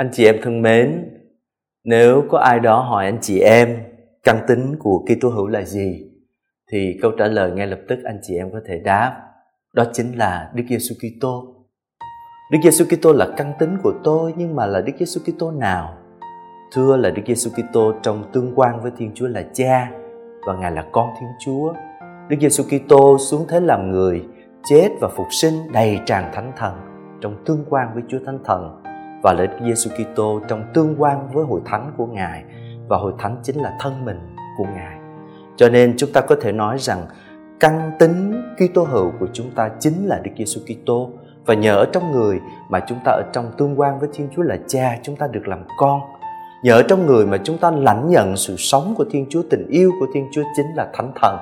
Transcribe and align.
Anh 0.00 0.10
chị 0.12 0.24
em 0.24 0.36
thân 0.42 0.62
mến, 0.62 1.08
nếu 1.84 2.24
có 2.28 2.38
ai 2.38 2.60
đó 2.60 2.80
hỏi 2.80 3.04
anh 3.04 3.18
chị 3.20 3.40
em 3.40 3.78
căn 4.22 4.40
tính 4.48 4.76
của 4.78 5.04
Kitô 5.08 5.28
hữu 5.28 5.46
là 5.46 5.62
gì 5.62 6.10
thì 6.72 6.98
câu 7.02 7.10
trả 7.18 7.26
lời 7.26 7.50
ngay 7.50 7.66
lập 7.66 7.78
tức 7.88 7.98
anh 8.04 8.18
chị 8.22 8.36
em 8.36 8.52
có 8.52 8.60
thể 8.66 8.78
đáp 8.78 9.16
đó 9.74 9.84
chính 9.92 10.12
là 10.12 10.50
Đức 10.54 10.64
Giêsu 10.68 10.94
Kitô. 10.94 11.54
Đức 12.52 12.58
Giêsu 12.62 12.84
Kitô 12.84 13.12
là 13.12 13.28
căn 13.36 13.52
tính 13.58 13.76
của 13.82 13.92
tôi 14.04 14.34
nhưng 14.36 14.56
mà 14.56 14.66
là 14.66 14.80
Đức 14.80 14.92
Giêsu 14.98 15.20
Kitô 15.26 15.50
nào? 15.50 15.96
Thưa 16.72 16.96
là 16.96 17.10
Đức 17.10 17.22
Giêsu 17.26 17.50
Kitô 17.50 17.92
trong 18.02 18.24
tương 18.32 18.52
quan 18.54 18.82
với 18.82 18.92
Thiên 18.96 19.10
Chúa 19.14 19.26
là 19.26 19.42
Cha 19.54 19.90
và 20.46 20.56
Ngài 20.56 20.72
là 20.72 20.84
con 20.92 21.08
Thiên 21.20 21.28
Chúa. 21.44 21.72
Đức 22.28 22.36
Giêsu 22.40 22.64
Kitô 22.64 23.18
xuống 23.18 23.46
thế 23.48 23.60
làm 23.60 23.90
người, 23.90 24.22
chết 24.64 24.88
và 25.00 25.08
phục 25.08 25.26
sinh 25.30 25.54
đầy 25.72 25.98
tràn 26.06 26.30
thánh 26.34 26.52
thần 26.56 26.74
trong 27.20 27.44
tương 27.44 27.64
quan 27.68 27.88
với 27.94 28.02
Chúa 28.08 28.18
Thánh 28.26 28.38
Thần 28.44 28.79
và 29.22 29.32
lợi 29.32 29.46
Đức 29.46 29.56
Giêsu 29.64 29.90
Kitô 29.90 30.40
trong 30.48 30.62
tương 30.74 30.94
quan 30.98 31.28
với 31.32 31.44
hội 31.44 31.60
thánh 31.64 31.92
của 31.96 32.06
Ngài 32.06 32.44
và 32.88 32.96
hội 32.96 33.12
thánh 33.18 33.36
chính 33.42 33.56
là 33.56 33.76
thân 33.80 34.04
mình 34.04 34.18
của 34.58 34.64
Ngài. 34.74 34.98
Cho 35.56 35.68
nên 35.68 35.94
chúng 35.96 36.12
ta 36.12 36.20
có 36.20 36.36
thể 36.40 36.52
nói 36.52 36.76
rằng 36.78 37.06
căn 37.60 37.92
tính 37.98 38.42
Kitô 38.56 38.82
hữu 38.84 39.12
của 39.20 39.26
chúng 39.32 39.50
ta 39.50 39.70
chính 39.78 40.06
là 40.06 40.20
Đức 40.22 40.30
Giêsu 40.38 40.60
Kitô 40.60 41.10
và 41.46 41.54
nhờ 41.54 41.76
ở 41.76 41.86
trong 41.92 42.12
người 42.12 42.40
mà 42.68 42.80
chúng 42.88 42.98
ta 43.04 43.12
ở 43.12 43.22
trong 43.32 43.52
tương 43.58 43.80
quan 43.80 43.98
với 43.98 44.08
Thiên 44.12 44.28
Chúa 44.36 44.42
là 44.42 44.56
Cha, 44.66 44.98
chúng 45.02 45.16
ta 45.16 45.26
được 45.26 45.48
làm 45.48 45.64
con. 45.78 46.00
Nhờ 46.62 46.74
ở 46.74 46.82
trong 46.82 47.06
người 47.06 47.26
mà 47.26 47.38
chúng 47.44 47.58
ta 47.58 47.70
lãnh 47.70 48.08
nhận 48.08 48.36
sự 48.36 48.56
sống 48.58 48.94
của 48.96 49.04
Thiên 49.10 49.26
Chúa, 49.30 49.42
tình 49.50 49.66
yêu 49.68 49.92
của 50.00 50.06
Thiên 50.14 50.28
Chúa 50.32 50.42
chính 50.56 50.66
là 50.76 50.90
Thánh 50.92 51.12
Thần. 51.22 51.36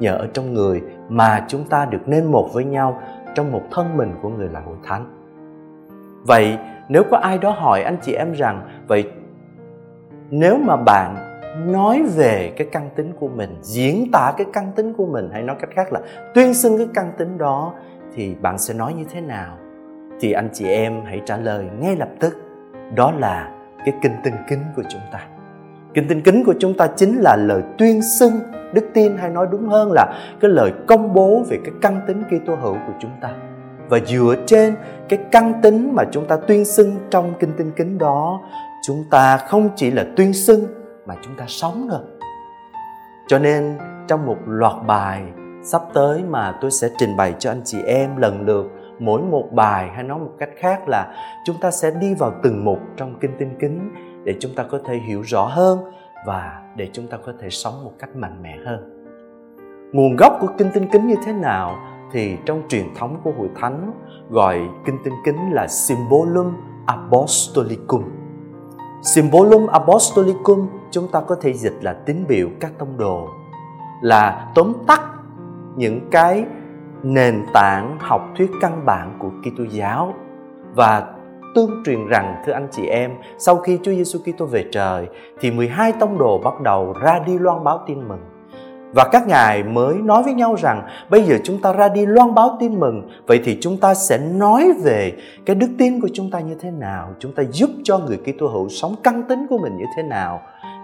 Nhờ 0.00 0.16
ở 0.16 0.26
trong 0.34 0.54
người 0.54 0.82
mà 1.08 1.44
chúng 1.48 1.64
ta 1.64 1.84
được 1.84 2.00
nên 2.06 2.24
một 2.26 2.50
với 2.52 2.64
nhau 2.64 3.00
trong 3.34 3.52
một 3.52 3.62
thân 3.70 3.96
mình 3.96 4.14
của 4.22 4.28
người 4.28 4.48
là 4.48 4.60
hội 4.60 4.76
thánh. 4.84 5.19
Vậy, 6.26 6.58
nếu 6.88 7.02
có 7.10 7.16
ai 7.16 7.38
đó 7.38 7.50
hỏi 7.50 7.82
anh 7.82 7.96
chị 8.02 8.12
em 8.12 8.32
rằng, 8.32 8.62
vậy 8.88 9.04
nếu 10.30 10.58
mà 10.58 10.76
bạn 10.76 11.14
nói 11.72 12.02
về 12.16 12.52
cái 12.56 12.66
căn 12.72 12.90
tính 12.96 13.12
của 13.20 13.28
mình, 13.28 13.56
diễn 13.62 14.10
tả 14.12 14.32
cái 14.36 14.46
căn 14.52 14.72
tính 14.76 14.94
của 14.94 15.06
mình, 15.06 15.28
hay 15.32 15.42
nói 15.42 15.56
cách 15.60 15.70
khác 15.74 15.92
là 15.92 16.00
tuyên 16.34 16.54
xưng 16.54 16.78
cái 16.78 16.88
căn 16.94 17.12
tính 17.18 17.38
đó, 17.38 17.74
thì 18.14 18.34
bạn 18.40 18.58
sẽ 18.58 18.74
nói 18.74 18.94
như 18.94 19.04
thế 19.12 19.20
nào? 19.20 19.56
Thì 20.20 20.32
anh 20.32 20.48
chị 20.52 20.68
em 20.68 21.00
hãy 21.04 21.20
trả 21.26 21.36
lời 21.36 21.64
ngay 21.80 21.96
lập 21.96 22.08
tức. 22.20 22.36
Đó 22.94 23.12
là 23.18 23.50
cái 23.84 23.94
kinh 24.02 24.12
tinh 24.24 24.34
kính 24.48 24.62
của 24.76 24.82
chúng 24.88 25.00
ta. 25.12 25.20
Kinh 25.94 26.08
tinh 26.08 26.22
kính 26.22 26.44
của 26.44 26.54
chúng 26.58 26.74
ta 26.74 26.86
chính 26.96 27.16
là 27.20 27.36
lời 27.36 27.62
tuyên 27.78 28.02
xưng, 28.02 28.32
đức 28.72 28.90
tin 28.94 29.16
hay 29.16 29.30
nói 29.30 29.46
đúng 29.50 29.68
hơn 29.68 29.92
là 29.92 30.14
cái 30.40 30.50
lời 30.50 30.72
công 30.86 31.14
bố 31.14 31.42
về 31.50 31.58
cái 31.64 31.74
căn 31.82 32.00
tính 32.06 32.22
Kitô 32.24 32.54
hữu 32.54 32.74
của 32.74 32.92
chúng 32.98 33.10
ta 33.20 33.30
và 33.90 33.98
dựa 34.06 34.34
trên 34.46 34.74
cái 35.08 35.18
căn 35.32 35.60
tính 35.62 35.94
mà 35.94 36.04
chúng 36.10 36.26
ta 36.26 36.36
tuyên 36.36 36.64
xưng 36.64 36.96
trong 37.10 37.34
kinh 37.40 37.52
tinh 37.58 37.72
kính 37.76 37.98
đó, 37.98 38.40
chúng 38.82 39.04
ta 39.10 39.36
không 39.36 39.68
chỉ 39.76 39.90
là 39.90 40.04
tuyên 40.16 40.32
xưng 40.32 40.66
mà 41.06 41.14
chúng 41.22 41.34
ta 41.36 41.44
sống 41.48 41.88
nữa. 41.88 42.04
Cho 43.28 43.38
nên 43.38 43.78
trong 44.08 44.26
một 44.26 44.36
loạt 44.46 44.74
bài 44.86 45.22
sắp 45.62 45.82
tới 45.94 46.22
mà 46.28 46.58
tôi 46.60 46.70
sẽ 46.70 46.88
trình 46.98 47.16
bày 47.16 47.34
cho 47.38 47.50
anh 47.50 47.60
chị 47.64 47.82
em 47.82 48.16
lần 48.16 48.46
lượt, 48.46 48.66
mỗi 48.98 49.22
một 49.22 49.48
bài 49.52 49.90
hay 49.94 50.04
nói 50.04 50.18
một 50.18 50.32
cách 50.38 50.50
khác 50.56 50.88
là 50.88 51.14
chúng 51.44 51.56
ta 51.60 51.70
sẽ 51.70 51.90
đi 51.90 52.14
vào 52.14 52.32
từng 52.42 52.64
mục 52.64 52.78
trong 52.96 53.14
kinh 53.20 53.30
tinh 53.38 53.56
kính 53.60 53.90
để 54.24 54.34
chúng 54.40 54.54
ta 54.54 54.62
có 54.62 54.78
thể 54.86 54.96
hiểu 54.96 55.22
rõ 55.22 55.44
hơn 55.44 55.78
và 56.26 56.62
để 56.76 56.88
chúng 56.92 57.06
ta 57.06 57.16
có 57.26 57.32
thể 57.40 57.50
sống 57.50 57.84
một 57.84 57.92
cách 57.98 58.16
mạnh 58.16 58.42
mẽ 58.42 58.56
hơn. 58.66 59.06
Nguồn 59.92 60.16
gốc 60.16 60.32
của 60.40 60.48
kinh 60.58 60.70
tinh 60.74 60.86
kính 60.92 61.06
như 61.06 61.16
thế 61.26 61.32
nào? 61.32 61.76
Thì 62.12 62.36
trong 62.44 62.62
truyền 62.68 62.94
thống 62.94 63.20
của 63.24 63.32
hội 63.38 63.48
thánh, 63.60 63.92
gọi 64.30 64.60
kinh 64.84 64.98
tinh 65.04 65.14
kính 65.24 65.52
là 65.52 65.66
symbolum 65.68 66.52
apostolicum 66.86 68.02
symbolum 69.02 69.66
apostolicum 69.66 70.68
chúng 70.90 71.08
ta 71.08 71.20
có 71.20 71.36
thể 71.40 71.52
dịch 71.52 71.78
là 71.80 71.92
tín 71.92 72.24
biểu 72.28 72.48
các 72.60 72.72
tông 72.78 72.96
đồ, 72.98 73.28
là 74.02 74.52
tóm 74.54 74.72
tắt 74.86 75.00
những 75.76 76.00
cái 76.10 76.44
nền 77.02 77.46
tảng 77.54 77.96
học 78.00 78.22
thuyết 78.36 78.50
căn 78.60 78.86
bản 78.86 79.16
của 79.18 79.30
Kitô 79.30 79.64
giáo. 79.70 80.14
Và 80.74 81.14
tương 81.54 81.82
truyền 81.84 82.06
rằng, 82.06 82.42
thưa 82.46 82.52
anh 82.52 82.68
chị 82.70 82.86
em, 82.86 83.10
sau 83.38 83.56
khi 83.56 83.78
Chúa 83.82 83.92
Giêsu 83.92 84.18
Kitô 84.18 84.46
về 84.46 84.64
trời 84.72 85.08
thì 85.40 85.50
12 85.50 85.92
tông 85.92 86.18
đồ 86.18 86.38
bắt 86.38 86.60
đầu 86.60 86.94
ra 87.02 87.18
đi 87.26 87.38
loan 87.38 87.64
báo 87.64 87.80
tin 87.86 88.08
mừng 88.08 88.20
và 88.94 89.08
các 89.12 89.26
ngài 89.26 89.62
mới 89.62 89.94
nói 89.94 90.22
với 90.22 90.34
nhau 90.34 90.54
rằng, 90.54 90.82
bây 91.10 91.22
giờ 91.22 91.36
chúng 91.44 91.62
ta 91.62 91.72
ra 91.72 91.88
đi 91.88 92.06
loan 92.06 92.34
báo 92.34 92.56
tin 92.60 92.80
mừng, 92.80 93.08
vậy 93.26 93.40
thì 93.44 93.58
chúng 93.60 93.76
ta 93.76 93.94
sẽ 93.94 94.18
nói 94.18 94.72
về 94.84 95.12
cái 95.46 95.56
đức 95.56 95.68
tin 95.78 96.00
của 96.00 96.08
chúng 96.14 96.30
ta 96.30 96.40
như 96.40 96.54
thế 96.60 96.70
nào, 96.70 97.08
chúng 97.18 97.32
ta 97.32 97.42
giúp 97.52 97.70
cho 97.84 97.98
người 97.98 98.16
Kitô 98.16 98.46
hữu 98.46 98.68
sống 98.68 98.94
căn 99.02 99.22
tính 99.28 99.46
của 99.50 99.58
mình 99.58 99.76
như 99.76 99.84
thế 99.96 100.02
nào. 100.02 100.40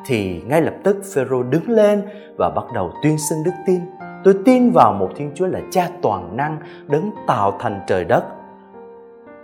Thì 0.06 0.42
ngay 0.46 0.62
lập 0.62 0.74
tức 0.82 0.96
Phêrô 1.14 1.42
đứng 1.42 1.68
lên 1.68 2.02
và 2.38 2.50
bắt 2.50 2.64
đầu 2.74 2.92
tuyên 3.02 3.18
xưng 3.18 3.44
đức 3.44 3.52
tin. 3.66 3.80
Tôi 4.24 4.34
tin 4.44 4.70
vào 4.70 4.92
một 4.92 5.10
Thiên 5.16 5.30
Chúa 5.34 5.46
là 5.46 5.60
Cha 5.70 5.88
toàn 6.02 6.36
năng, 6.36 6.58
đấng 6.86 7.10
tạo 7.26 7.56
thành 7.58 7.80
trời 7.86 8.04
đất, 8.04 8.24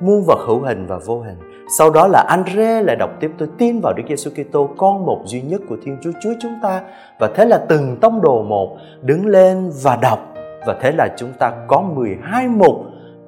muôn 0.00 0.24
vật 0.26 0.38
hữu 0.46 0.60
hình 0.60 0.86
và 0.86 0.98
vô 1.06 1.20
hình 1.20 1.51
sau 1.68 1.90
đó 1.90 2.06
là 2.06 2.24
Andre 2.28 2.82
lại 2.82 2.96
đọc 2.96 3.10
tiếp 3.20 3.30
tôi 3.38 3.48
tin 3.58 3.80
vào 3.82 3.92
Đức 3.96 4.02
Giêsu 4.08 4.30
Kitô 4.30 4.70
con 4.76 5.06
một 5.06 5.22
duy 5.24 5.42
nhất 5.42 5.60
của 5.68 5.76
Thiên 5.84 5.98
Chúa 6.02 6.10
Chúa 6.22 6.32
chúng 6.40 6.54
ta. 6.62 6.80
Và 7.18 7.30
thế 7.34 7.44
là 7.44 7.58
từng 7.68 7.96
tông 8.00 8.22
đồ 8.22 8.42
một 8.42 8.76
đứng 9.02 9.26
lên 9.26 9.70
và 9.82 9.96
đọc. 9.96 10.18
Và 10.66 10.76
thế 10.80 10.92
là 10.92 11.08
chúng 11.16 11.32
ta 11.38 11.52
có 11.66 11.80
12 11.80 12.48
mục 12.48 12.74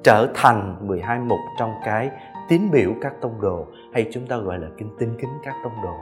trở 0.03 0.27
thành 0.33 0.75
12 0.81 1.19
mục 1.19 1.39
trong 1.59 1.73
cái 1.85 2.09
tín 2.49 2.71
biểu 2.71 2.91
các 3.01 3.13
tông 3.21 3.41
đồ 3.41 3.65
hay 3.93 4.05
chúng 4.13 4.27
ta 4.27 4.37
gọi 4.37 4.59
là 4.59 4.67
kinh 4.77 4.89
tinh 4.99 5.15
kính 5.21 5.29
các 5.45 5.53
tông 5.63 5.73
đồ. 5.83 5.93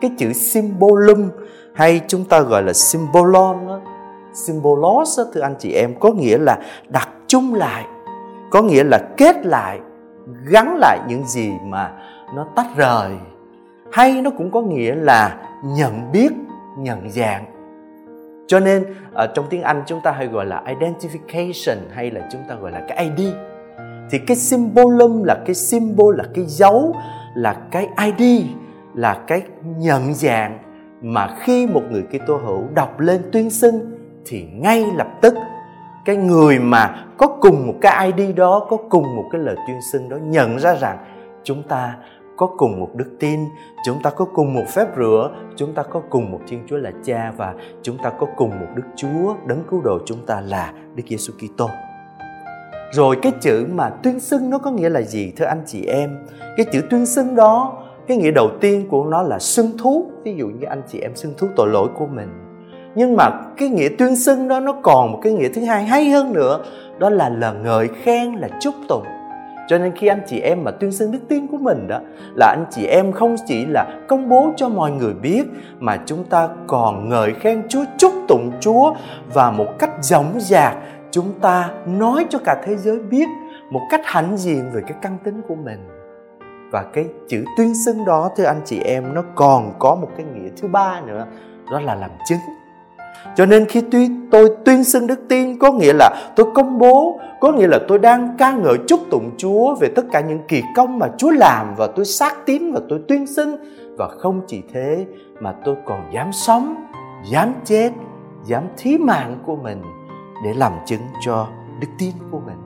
Cái 0.00 0.10
chữ 0.18 0.32
symbolum 0.32 1.30
hay 1.74 2.00
chúng 2.08 2.24
ta 2.24 2.40
gọi 2.40 2.62
là 2.62 2.72
symbolon 2.72 3.66
đó, 3.66 3.80
symbolos 4.32 5.18
đó, 5.18 5.24
thưa 5.34 5.40
anh 5.40 5.54
chị 5.58 5.72
em 5.72 5.94
có 6.00 6.12
nghĩa 6.12 6.38
là 6.38 6.58
đặt 6.88 7.08
chung 7.26 7.54
lại 7.54 7.84
có 8.54 8.62
nghĩa 8.62 8.84
là 8.84 8.98
kết 9.16 9.46
lại 9.46 9.80
gắn 10.26 10.76
lại 10.78 10.98
những 11.08 11.26
gì 11.26 11.52
mà 11.64 11.92
nó 12.34 12.46
tách 12.56 12.76
rời, 12.76 13.10
hay 13.92 14.22
nó 14.22 14.30
cũng 14.30 14.50
có 14.50 14.60
nghĩa 14.60 14.94
là 14.94 15.36
nhận 15.64 16.12
biết, 16.12 16.32
nhận 16.78 17.10
dạng. 17.10 17.44
Cho 18.46 18.60
nên 18.60 18.84
ở 19.14 19.26
trong 19.34 19.46
tiếng 19.50 19.62
anh 19.62 19.82
chúng 19.86 20.00
ta 20.00 20.12
hay 20.12 20.26
gọi 20.26 20.46
là 20.46 20.62
identification 20.66 21.76
hay 21.94 22.10
là 22.10 22.28
chúng 22.32 22.40
ta 22.48 22.54
gọi 22.54 22.72
là 22.72 22.82
cái 22.88 23.10
id 23.16 23.28
thì 24.10 24.18
cái 24.18 24.36
symbolum 24.36 25.22
là 25.22 25.36
cái 25.46 25.54
symbol, 25.54 26.16
là 26.16 26.24
cái 26.34 26.44
dấu, 26.44 26.94
là 27.34 27.56
cái 27.70 27.88
id 28.18 28.46
là 28.94 29.24
cái 29.26 29.42
nhận 29.62 30.14
dạng 30.14 30.58
mà 31.02 31.28
khi 31.40 31.66
một 31.66 31.82
người 31.90 32.02
Kitô 32.02 32.36
hữu 32.36 32.64
đọc 32.74 33.00
lên 33.00 33.22
tuyên 33.32 33.50
xưng 33.50 33.98
thì 34.26 34.46
ngay 34.52 34.86
lập 34.96 35.08
tức 35.20 35.34
cái 36.04 36.16
người 36.16 36.58
mà 36.58 37.04
có 37.18 37.26
cùng 37.26 37.66
một 37.66 37.74
cái 37.80 38.12
ID 38.16 38.36
đó 38.36 38.66
có 38.70 38.76
cùng 38.76 39.16
một 39.16 39.24
cái 39.32 39.40
lời 39.40 39.56
tuyên 39.66 39.80
xưng 39.92 40.08
đó 40.08 40.16
nhận 40.16 40.58
ra 40.58 40.74
rằng 40.74 40.98
chúng 41.44 41.62
ta 41.62 41.94
có 42.36 42.46
cùng 42.46 42.80
một 42.80 42.90
đức 42.94 43.16
tin, 43.20 43.40
chúng 43.86 44.02
ta 44.02 44.10
có 44.10 44.24
cùng 44.24 44.54
một 44.54 44.64
phép 44.74 44.86
rửa, 44.96 45.30
chúng 45.56 45.74
ta 45.74 45.82
có 45.82 46.02
cùng 46.10 46.30
một 46.30 46.40
Thiên 46.48 46.62
Chúa 46.66 46.76
là 46.76 46.90
Cha 47.04 47.32
và 47.36 47.54
chúng 47.82 47.98
ta 47.98 48.10
có 48.10 48.26
cùng 48.36 48.50
một 48.50 48.66
Đức 48.74 48.82
Chúa 48.96 49.34
đấng 49.46 49.62
cứu 49.70 49.80
độ 49.80 49.98
chúng 50.06 50.26
ta 50.26 50.40
là 50.40 50.72
Đức 50.94 51.02
Giêsu 51.08 51.32
Kitô. 51.32 51.68
Rồi 52.92 53.16
cái 53.22 53.32
chữ 53.40 53.66
mà 53.72 53.90
tuyên 53.90 54.20
xưng 54.20 54.50
nó 54.50 54.58
có 54.58 54.70
nghĩa 54.70 54.88
là 54.88 55.02
gì 55.02 55.32
thưa 55.36 55.44
anh 55.44 55.62
chị 55.66 55.86
em? 55.86 56.26
Cái 56.56 56.66
chữ 56.72 56.80
tuyên 56.90 57.06
xưng 57.06 57.34
đó, 57.34 57.82
cái 58.06 58.16
nghĩa 58.16 58.30
đầu 58.30 58.50
tiên 58.60 58.88
của 58.90 59.04
nó 59.04 59.22
là 59.22 59.38
xưng 59.38 59.78
thú. 59.78 60.06
Ví 60.24 60.34
dụ 60.34 60.46
như 60.48 60.66
anh 60.66 60.82
chị 60.88 61.00
em 61.00 61.16
xưng 61.16 61.34
thú 61.38 61.46
tội 61.56 61.68
lỗi 61.68 61.88
của 61.94 62.06
mình 62.06 62.43
nhưng 62.94 63.16
mà 63.16 63.30
cái 63.56 63.68
nghĩa 63.68 63.88
tuyên 63.98 64.16
xưng 64.16 64.48
đó 64.48 64.60
nó 64.60 64.72
còn 64.72 65.12
một 65.12 65.20
cái 65.22 65.32
nghĩa 65.32 65.48
thứ 65.48 65.64
hai 65.64 65.84
hay 65.84 66.10
hơn 66.10 66.32
nữa 66.32 66.64
đó 66.98 67.10
là 67.10 67.28
lời 67.28 67.54
ngợi 67.64 67.88
khen 68.02 68.34
là 68.34 68.48
chúc 68.60 68.74
tụng. 68.88 69.04
Cho 69.68 69.78
nên 69.78 69.92
khi 69.96 70.06
anh 70.06 70.20
chị 70.26 70.40
em 70.40 70.64
mà 70.64 70.70
tuyên 70.70 70.92
xưng 70.92 71.12
đức 71.12 71.18
tin 71.28 71.46
của 71.46 71.56
mình 71.56 71.88
đó 71.88 72.00
là 72.34 72.46
anh 72.46 72.64
chị 72.70 72.86
em 72.86 73.12
không 73.12 73.36
chỉ 73.46 73.66
là 73.66 73.86
công 74.08 74.28
bố 74.28 74.50
cho 74.56 74.68
mọi 74.68 74.90
người 74.90 75.14
biết 75.14 75.42
mà 75.78 75.98
chúng 76.06 76.24
ta 76.24 76.48
còn 76.66 77.08
ngợi 77.08 77.34
khen 77.34 77.62
Chúa, 77.68 77.84
chúc 77.98 78.12
tụng 78.28 78.50
Chúa 78.60 78.94
và 79.34 79.50
một 79.50 79.78
cách 79.78 79.90
dõng 80.00 80.40
dạc 80.40 80.76
chúng 81.10 81.32
ta 81.40 81.70
nói 81.86 82.26
cho 82.30 82.38
cả 82.44 82.62
thế 82.64 82.76
giới 82.76 82.98
biết 82.98 83.28
một 83.70 83.80
cách 83.90 84.00
hãnh 84.04 84.36
diện 84.36 84.70
về 84.72 84.80
cái 84.86 84.98
căn 85.02 85.16
tính 85.24 85.40
của 85.48 85.54
mình. 85.54 85.88
Và 86.70 86.84
cái 86.92 87.04
chữ 87.28 87.44
tuyên 87.56 87.72
xưng 87.84 88.04
đó 88.04 88.30
thưa 88.36 88.44
anh 88.44 88.60
chị 88.64 88.80
em 88.84 89.14
nó 89.14 89.22
còn 89.34 89.72
có 89.78 89.94
một 89.94 90.08
cái 90.16 90.26
nghĩa 90.34 90.50
thứ 90.62 90.68
ba 90.68 91.00
nữa 91.06 91.26
đó 91.70 91.80
là 91.80 91.94
làm 91.94 92.10
chứng 92.28 92.38
cho 93.36 93.46
nên 93.46 93.66
khi 93.66 93.82
tuy 93.90 94.10
tôi 94.30 94.48
tuyên 94.64 94.84
xưng 94.84 95.06
đức 95.06 95.20
tin, 95.28 95.58
có 95.58 95.72
nghĩa 95.72 95.92
là 95.92 96.32
tôi 96.36 96.46
công 96.54 96.78
bố, 96.78 97.20
có 97.40 97.52
nghĩa 97.52 97.66
là 97.66 97.78
tôi 97.88 97.98
đang 97.98 98.34
ca 98.38 98.52
ngợi 98.52 98.76
chúc 98.86 99.00
tụng 99.10 99.30
chúa 99.36 99.74
về 99.74 99.88
tất 99.96 100.02
cả 100.12 100.20
những 100.20 100.40
kỳ 100.48 100.62
công 100.76 100.98
mà 100.98 101.06
chúa 101.18 101.30
làm 101.30 101.74
và 101.76 101.86
tôi 101.86 102.04
xác 102.04 102.46
tín 102.46 102.72
và 102.72 102.80
tôi 102.88 103.00
tuyên 103.08 103.26
xưng. 103.26 103.56
Và 103.98 104.08
không 104.08 104.40
chỉ 104.46 104.62
thế 104.72 105.06
mà 105.40 105.54
tôi 105.64 105.76
còn 105.84 106.10
dám 106.14 106.32
sống, 106.32 106.74
dám 107.30 107.54
chết, 107.64 107.90
dám 108.44 108.62
thí 108.76 108.98
mạng 108.98 109.38
của 109.46 109.56
mình 109.56 109.82
để 110.44 110.54
làm 110.54 110.72
chứng 110.86 111.02
cho 111.26 111.46
đức 111.80 111.88
tin 111.98 112.12
của 112.30 112.40
mình 112.46 112.63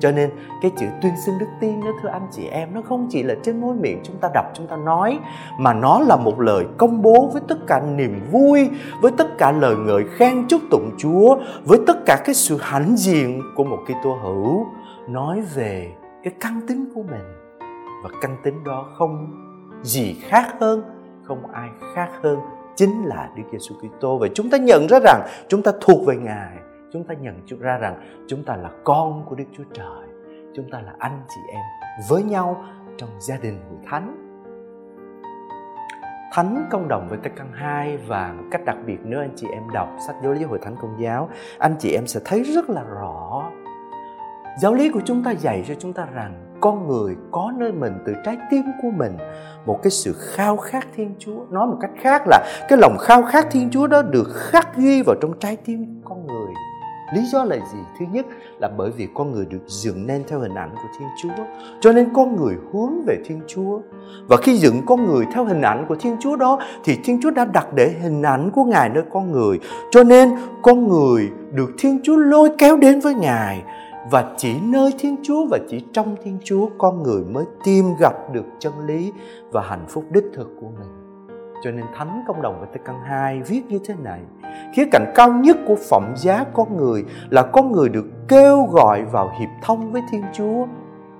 cho 0.00 0.12
nên, 0.12 0.30
cái 0.62 0.70
chữ 0.78 0.86
tuyên 1.02 1.12
xưng 1.26 1.38
đức 1.38 1.46
tin 1.60 1.80
đó, 1.80 1.90
thưa 2.02 2.08
anh 2.08 2.26
chị 2.30 2.46
em, 2.46 2.74
nó 2.74 2.82
không 2.82 3.06
chỉ 3.10 3.22
là 3.22 3.34
trên 3.42 3.60
môi 3.60 3.76
miệng 3.76 4.00
chúng 4.04 4.16
ta 4.16 4.28
đọc, 4.34 4.44
chúng 4.54 4.66
ta 4.66 4.76
nói, 4.76 5.18
mà 5.58 5.74
nó 5.74 6.00
là 6.00 6.16
một 6.16 6.40
lời 6.40 6.66
công 6.76 7.02
bố 7.02 7.30
với 7.32 7.42
tất 7.48 7.66
cả 7.66 7.80
niềm 7.80 8.20
vui, 8.30 8.70
với 9.00 9.12
tất 9.18 9.38
cả 9.38 9.52
lời 9.52 9.76
ngợi 9.76 10.04
khen 10.10 10.46
chúc 10.48 10.60
tụng 10.70 10.90
Chúa, 10.98 11.36
với 11.64 11.78
tất 11.86 11.96
cả 12.06 12.22
cái 12.24 12.34
sự 12.34 12.58
hãnh 12.60 12.96
diện 12.96 13.42
của 13.56 13.64
một 13.64 13.78
Kitô 13.84 14.14
hữu, 14.22 14.66
nói 15.08 15.40
về 15.54 15.92
cái 16.22 16.34
căn 16.40 16.60
tính 16.68 16.92
của 16.94 17.02
mình. 17.02 17.24
Và 18.02 18.10
căn 18.20 18.36
tính 18.42 18.64
đó 18.64 18.88
không 18.98 19.30
gì 19.82 20.16
khác 20.28 20.46
hơn, 20.60 20.82
không 21.22 21.42
ai 21.52 21.68
khác 21.94 22.08
hơn 22.22 22.38
chính 22.76 23.04
là 23.04 23.30
Đức 23.36 23.42
Giêsu 23.52 23.74
Kitô. 23.74 24.18
Và 24.18 24.28
chúng 24.34 24.50
ta 24.50 24.58
nhận 24.58 24.86
ra 24.86 24.98
rằng 25.04 25.26
chúng 25.48 25.62
ta 25.62 25.72
thuộc 25.80 26.06
về 26.06 26.16
Ngài 26.16 26.56
chúng 26.92 27.04
ta 27.04 27.14
nhận 27.14 27.46
ra 27.60 27.78
rằng 27.78 28.24
chúng 28.28 28.44
ta 28.44 28.56
là 28.56 28.70
con 28.84 29.24
của 29.28 29.34
Đức 29.34 29.44
Chúa 29.56 29.64
Trời. 29.72 30.08
Chúng 30.54 30.70
ta 30.70 30.80
là 30.80 30.92
anh 30.98 31.22
chị 31.28 31.40
em 31.52 31.60
với 32.08 32.22
nhau 32.22 32.64
trong 32.98 33.10
gia 33.20 33.36
đình 33.36 33.60
hội 33.68 33.78
thánh. 33.86 34.16
Thánh 36.32 36.68
công 36.70 36.88
đồng 36.88 37.08
với 37.08 37.18
các 37.22 37.32
căn 37.36 37.52
hai 37.52 37.96
và 37.96 38.34
một 38.38 38.44
cách 38.50 38.64
đặc 38.64 38.76
biệt 38.86 38.98
nếu 39.04 39.20
anh 39.20 39.32
chị 39.36 39.46
em 39.52 39.62
đọc 39.72 39.88
sách 40.06 40.16
giáo 40.22 40.32
lý 40.32 40.44
hội 40.44 40.58
thánh 40.62 40.76
công 40.82 41.02
giáo, 41.02 41.28
anh 41.58 41.74
chị 41.78 41.92
em 41.92 42.06
sẽ 42.06 42.20
thấy 42.24 42.42
rất 42.42 42.70
là 42.70 42.82
rõ. 42.82 43.50
Giáo 44.62 44.74
lý 44.74 44.90
của 44.90 45.00
chúng 45.04 45.22
ta 45.22 45.30
dạy 45.30 45.64
cho 45.68 45.74
chúng 45.74 45.92
ta 45.92 46.06
rằng 46.14 46.56
con 46.60 46.88
người 46.88 47.16
có 47.30 47.52
nơi 47.56 47.72
mình 47.72 47.92
từ 48.06 48.14
trái 48.24 48.36
tim 48.50 48.62
của 48.82 48.90
mình. 48.90 49.16
Một 49.66 49.80
cái 49.82 49.90
sự 49.90 50.12
khao 50.18 50.56
khát 50.56 50.86
thiên 50.96 51.14
chúa. 51.18 51.44
Nói 51.50 51.66
một 51.66 51.76
cách 51.80 51.90
khác 52.00 52.22
là 52.26 52.64
cái 52.68 52.78
lòng 52.78 52.96
khao 52.98 53.22
khát 53.22 53.46
thiên 53.50 53.70
chúa 53.70 53.86
đó 53.86 54.02
được 54.02 54.26
khắc 54.34 54.76
ghi 54.76 55.02
vào 55.06 55.16
trong 55.20 55.38
trái 55.38 55.56
tim 55.64 56.00
con 56.04 56.26
người 56.26 56.52
lý 57.14 57.22
do 57.32 57.44
là 57.44 57.56
gì? 57.56 57.78
Thứ 57.98 58.06
nhất 58.12 58.26
là 58.58 58.68
bởi 58.76 58.90
vì 58.90 59.08
con 59.14 59.32
người 59.32 59.46
được 59.46 59.62
dựng 59.66 60.06
nên 60.06 60.24
theo 60.28 60.40
hình 60.40 60.54
ảnh 60.54 60.70
của 60.70 60.88
thiên 60.98 61.08
chúa, 61.22 61.44
cho 61.80 61.92
nên 61.92 62.08
con 62.14 62.36
người 62.36 62.56
hướng 62.72 63.02
về 63.06 63.16
thiên 63.24 63.40
chúa. 63.46 63.80
Và 64.28 64.36
khi 64.36 64.56
dựng 64.56 64.82
con 64.86 65.06
người 65.06 65.26
theo 65.34 65.44
hình 65.44 65.62
ảnh 65.62 65.84
của 65.88 65.96
thiên 65.96 66.16
chúa 66.20 66.36
đó, 66.36 66.58
thì 66.84 66.98
thiên 67.04 67.20
chúa 67.22 67.30
đã 67.30 67.44
đặt 67.44 67.66
để 67.74 67.94
hình 68.02 68.22
ảnh 68.22 68.50
của 68.50 68.64
ngài 68.64 68.88
nơi 68.88 69.04
con 69.12 69.32
người. 69.32 69.58
Cho 69.90 70.04
nên 70.04 70.30
con 70.62 70.88
người 70.88 71.28
được 71.52 71.70
thiên 71.78 72.00
chúa 72.02 72.16
lôi 72.16 72.50
kéo 72.58 72.76
đến 72.76 73.00
với 73.00 73.14
ngài. 73.14 73.62
Và 74.10 74.34
chỉ 74.36 74.60
nơi 74.60 74.92
Thiên 74.98 75.16
Chúa 75.22 75.46
và 75.46 75.58
chỉ 75.68 75.84
trong 75.92 76.16
Thiên 76.24 76.38
Chúa, 76.44 76.68
con 76.78 77.02
người 77.02 77.24
mới 77.24 77.44
tìm 77.64 77.84
gặp 77.98 78.14
được 78.32 78.44
chân 78.58 78.72
lý 78.86 79.12
và 79.52 79.62
hạnh 79.62 79.84
phúc 79.88 80.04
đích 80.10 80.24
thực 80.34 80.48
của 80.60 80.68
mình. 80.78 80.99
Cho 81.62 81.70
nên 81.70 81.84
Thánh 81.94 82.24
Công 82.26 82.42
đồng 82.42 82.60
Vatican 82.60 82.96
II 83.32 83.42
viết 83.42 83.62
như 83.68 83.78
thế 83.84 83.94
này. 84.02 84.20
Khía 84.74 84.84
cạnh 84.92 85.12
cao 85.14 85.32
nhất 85.32 85.56
của 85.66 85.76
phẩm 85.90 86.12
giá 86.16 86.44
con 86.52 86.76
người 86.76 87.04
là 87.30 87.42
con 87.42 87.72
người 87.72 87.88
được 87.88 88.06
kêu 88.28 88.66
gọi 88.70 89.04
vào 89.04 89.32
hiệp 89.38 89.48
thông 89.62 89.92
với 89.92 90.02
Thiên 90.10 90.22
Chúa. 90.32 90.66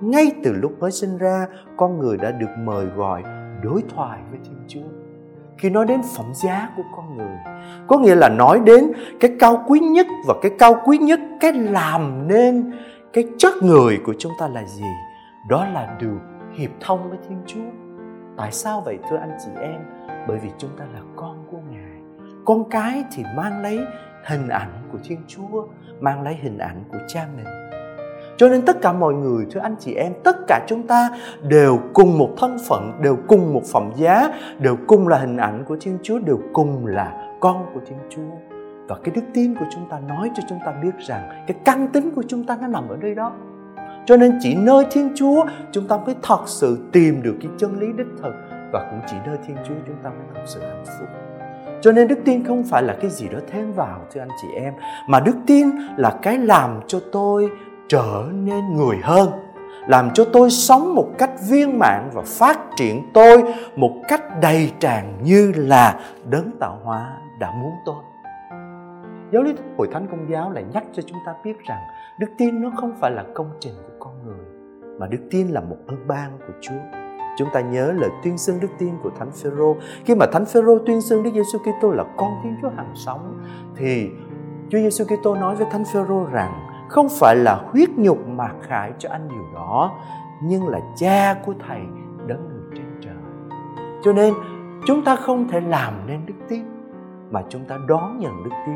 Ngay 0.01 0.31
từ 0.43 0.53
lúc 0.53 0.79
mới 0.79 0.91
sinh 0.91 1.17
ra, 1.17 1.47
con 1.77 1.99
người 1.99 2.17
đã 2.17 2.31
được 2.31 2.49
mời 2.63 2.85
gọi 2.85 3.23
đối 3.63 3.83
thoại 3.95 4.19
với 4.29 4.39
Thiên 4.43 4.63
Chúa. 4.67 4.89
Khi 5.57 5.69
nói 5.69 5.85
đến 5.85 6.01
phẩm 6.17 6.25
giá 6.33 6.69
của 6.77 6.83
con 6.95 7.17
người 7.17 7.37
có 7.87 7.97
nghĩa 7.97 8.15
là 8.15 8.29
nói 8.29 8.59
đến 8.59 8.91
cái 9.19 9.31
cao 9.39 9.63
quý 9.67 9.79
nhất 9.79 10.07
và 10.27 10.33
cái 10.41 10.51
cao 10.59 10.81
quý 10.85 10.97
nhất 10.97 11.19
cái 11.39 11.53
làm 11.53 12.27
nên 12.27 12.71
cái 13.13 13.23
chất 13.37 13.53
người 13.63 13.99
của 14.05 14.13
chúng 14.19 14.31
ta 14.39 14.47
là 14.47 14.63
gì? 14.65 14.85
Đó 15.49 15.65
là 15.73 15.95
được 15.99 16.19
hiệp 16.53 16.71
thông 16.79 17.09
với 17.09 17.17
thiên 17.29 17.37
chúa. 17.45 17.69
Tại 18.37 18.51
sao 18.51 18.81
vậy 18.85 18.97
thưa 19.09 19.17
anh 19.17 19.37
chị 19.45 19.51
em? 19.61 19.81
Bởi 20.27 20.39
vì 20.43 20.49
chúng 20.57 20.71
ta 20.77 20.85
là 20.93 20.99
con 21.15 21.43
của 21.51 21.57
ngài. 21.71 22.01
Con 22.45 22.69
cái 22.69 23.03
thì 23.11 23.23
mang 23.35 23.61
lấy 23.61 23.79
hình 24.25 24.49
ảnh 24.49 24.71
của 24.91 24.97
thiên 25.03 25.19
chúa, 25.27 25.67
mang 25.99 26.23
lấy 26.23 26.33
hình 26.33 26.57
ảnh 26.57 26.83
của 26.91 26.99
cha 27.07 27.27
mình. 27.37 27.45
Cho 28.37 28.49
nên 28.49 28.61
tất 28.65 28.81
cả 28.81 28.93
mọi 28.93 29.13
người, 29.13 29.45
thưa 29.51 29.59
anh 29.59 29.75
chị 29.79 29.93
em, 29.93 30.13
tất 30.23 30.35
cả 30.47 30.65
chúng 30.67 30.87
ta 30.87 31.09
đều 31.41 31.79
cùng 31.93 32.17
một 32.17 32.29
thân 32.37 32.57
phận, 32.67 32.91
đều 33.01 33.17
cùng 33.27 33.53
một 33.53 33.63
phẩm 33.73 33.91
giá, 33.95 34.29
đều 34.59 34.77
cùng 34.87 35.07
là 35.07 35.17
hình 35.17 35.37
ảnh 35.37 35.63
của 35.67 35.77
thiên 35.81 35.97
chúa, 36.03 36.19
đều 36.19 36.39
cùng 36.53 36.85
là 36.85 37.35
con 37.39 37.65
của 37.73 37.79
thiên 37.85 37.97
chúa. 38.09 38.55
Và 38.87 38.95
cái 39.03 39.15
đức 39.15 39.21
tin 39.33 39.55
của 39.55 39.65
chúng 39.73 39.89
ta 39.89 39.99
nói 39.99 40.31
cho 40.35 40.43
chúng 40.49 40.59
ta 40.65 40.71
biết 40.83 40.91
rằng 40.99 41.43
cái 41.47 41.57
căn 41.65 41.87
tính 41.87 42.11
của 42.15 42.23
chúng 42.27 42.45
ta 42.45 42.57
nó 42.61 42.67
nằm 42.67 42.89
ở 42.89 42.97
đây 42.97 43.15
đó. 43.15 43.31
Cho 44.05 44.17
nên 44.17 44.37
chỉ 44.41 44.55
nơi 44.55 44.85
thiên 44.91 45.11
chúa, 45.15 45.45
chúng 45.71 45.87
ta 45.87 45.97
mới 45.97 46.15
thật 46.23 46.41
sự 46.45 46.89
tìm 46.91 47.21
được 47.23 47.35
cái 47.41 47.51
chân 47.57 47.79
lý 47.79 47.87
đích 47.97 48.07
thực 48.21 48.33
và 48.73 48.87
cũng 48.91 49.01
chỉ 49.07 49.15
nơi 49.25 49.37
thiên 49.47 49.57
chúa 49.67 49.75
chúng 49.87 49.95
ta 50.03 50.09
mới 50.09 50.27
thật 50.33 50.41
sự 50.45 50.59
hạnh 50.59 50.83
phúc 50.99 51.07
cho 51.81 51.91
nên 51.91 52.07
đức 52.07 52.19
tin 52.25 52.43
không 52.43 52.63
phải 52.63 52.83
là 52.83 52.97
cái 53.01 53.09
gì 53.09 53.27
đó 53.27 53.39
thêm 53.51 53.73
vào, 53.73 54.01
thưa 54.11 54.21
anh 54.21 54.29
chị 54.41 54.47
em, 54.55 54.73
mà 55.07 55.19
đức 55.19 55.35
tin 55.47 55.69
là 55.97 56.19
cái 56.21 56.37
làm 56.37 56.79
cho 56.87 56.99
tôi 57.11 57.49
trở 57.87 58.25
nên 58.33 58.73
người 58.75 58.97
hơn, 59.03 59.29
làm 59.87 60.09
cho 60.13 60.25
tôi 60.33 60.49
sống 60.49 60.95
một 60.95 61.07
cách 61.17 61.31
viên 61.49 61.79
mãn 61.79 62.09
và 62.13 62.21
phát 62.25 62.59
triển 62.75 63.11
tôi 63.13 63.43
một 63.75 63.93
cách 64.07 64.23
đầy 64.41 64.71
tràn 64.79 65.17
như 65.23 65.51
là 65.55 65.99
đấng 66.29 66.51
tạo 66.59 66.79
hóa 66.83 67.17
đã 67.39 67.51
muốn 67.61 67.71
tôi 67.85 68.03
giáo 69.31 69.43
lý 69.43 69.53
hội 69.77 69.87
thánh 69.91 70.07
công 70.11 70.29
giáo 70.29 70.51
lại 70.51 70.65
nhắc 70.73 70.83
cho 70.93 71.01
chúng 71.01 71.17
ta 71.25 71.33
biết 71.43 71.57
rằng 71.67 71.79
đức 72.19 72.27
tin 72.37 72.61
nó 72.61 72.71
không 72.75 72.93
phải 72.99 73.11
là 73.11 73.25
công 73.33 73.49
trình 73.59 73.73
của 73.83 73.93
con 73.99 74.13
người, 74.25 74.45
mà 74.99 75.07
đức 75.07 75.19
tin 75.31 75.47
là 75.47 75.61
một 75.61 75.77
ơn 75.87 76.07
ban 76.07 76.37
của 76.47 76.53
Chúa. 76.61 77.00
Chúng 77.37 77.49
ta 77.53 77.61
nhớ 77.61 77.91
lời 77.91 78.09
tuyên 78.23 78.37
xưng 78.37 78.59
đức 78.59 78.67
tin 78.77 78.93
của 79.03 79.09
Thánh 79.19 79.31
Phêrô. 79.31 79.75
Khi 80.05 80.15
mà 80.15 80.25
Thánh 80.25 80.45
Phêrô 80.45 80.79
tuyên 80.85 81.01
xưng 81.01 81.23
Đức 81.23 81.31
Giêsu 81.33 81.59
Kitô 81.59 81.91
là 81.91 82.03
con 82.17 82.29
Thiên 82.43 82.55
Chúa 82.61 82.69
hàng 82.69 82.91
sống, 82.95 83.39
thì 83.75 84.09
Chúa 84.69 84.77
Giêsu 84.77 85.05
Kitô 85.05 85.35
nói 85.35 85.55
với 85.55 85.67
Thánh 85.71 85.83
Phêrô 85.93 86.25
rằng, 86.31 86.67
không 86.89 87.07
phải 87.19 87.35
là 87.35 87.55
huyết 87.55 87.89
nhục 87.89 88.27
mà 88.27 88.51
khải 88.61 88.91
cho 88.97 89.09
anh 89.09 89.29
điều 89.29 89.45
đó, 89.53 89.91
nhưng 90.43 90.67
là 90.67 90.79
cha 90.95 91.35
của 91.45 91.53
thầy 91.67 91.81
đấng 92.27 92.49
người 92.49 92.63
trên 92.75 92.85
trời 93.01 93.13
cho 94.03 94.13
nên, 94.13 94.33
chúng 94.85 95.03
ta 95.03 95.15
không 95.15 95.47
thể 95.47 95.61
làm 95.61 95.93
nên 96.07 96.25
đức 96.25 96.33
tin, 96.49 96.63
mà 97.31 97.43
chúng 97.49 97.65
ta 97.65 97.77
đón 97.87 98.19
nhận 98.19 98.43
đức 98.43 98.51
tin 98.65 98.75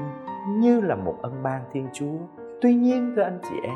như 0.59 0.81
là 0.81 0.95
một 0.95 1.15
ân 1.21 1.43
ban 1.43 1.61
thiên 1.73 1.87
chúa 1.93 2.17
tuy 2.61 2.75
nhiên, 2.75 3.13
thưa 3.15 3.21
anh 3.21 3.39
chị 3.49 3.55
em 3.63 3.75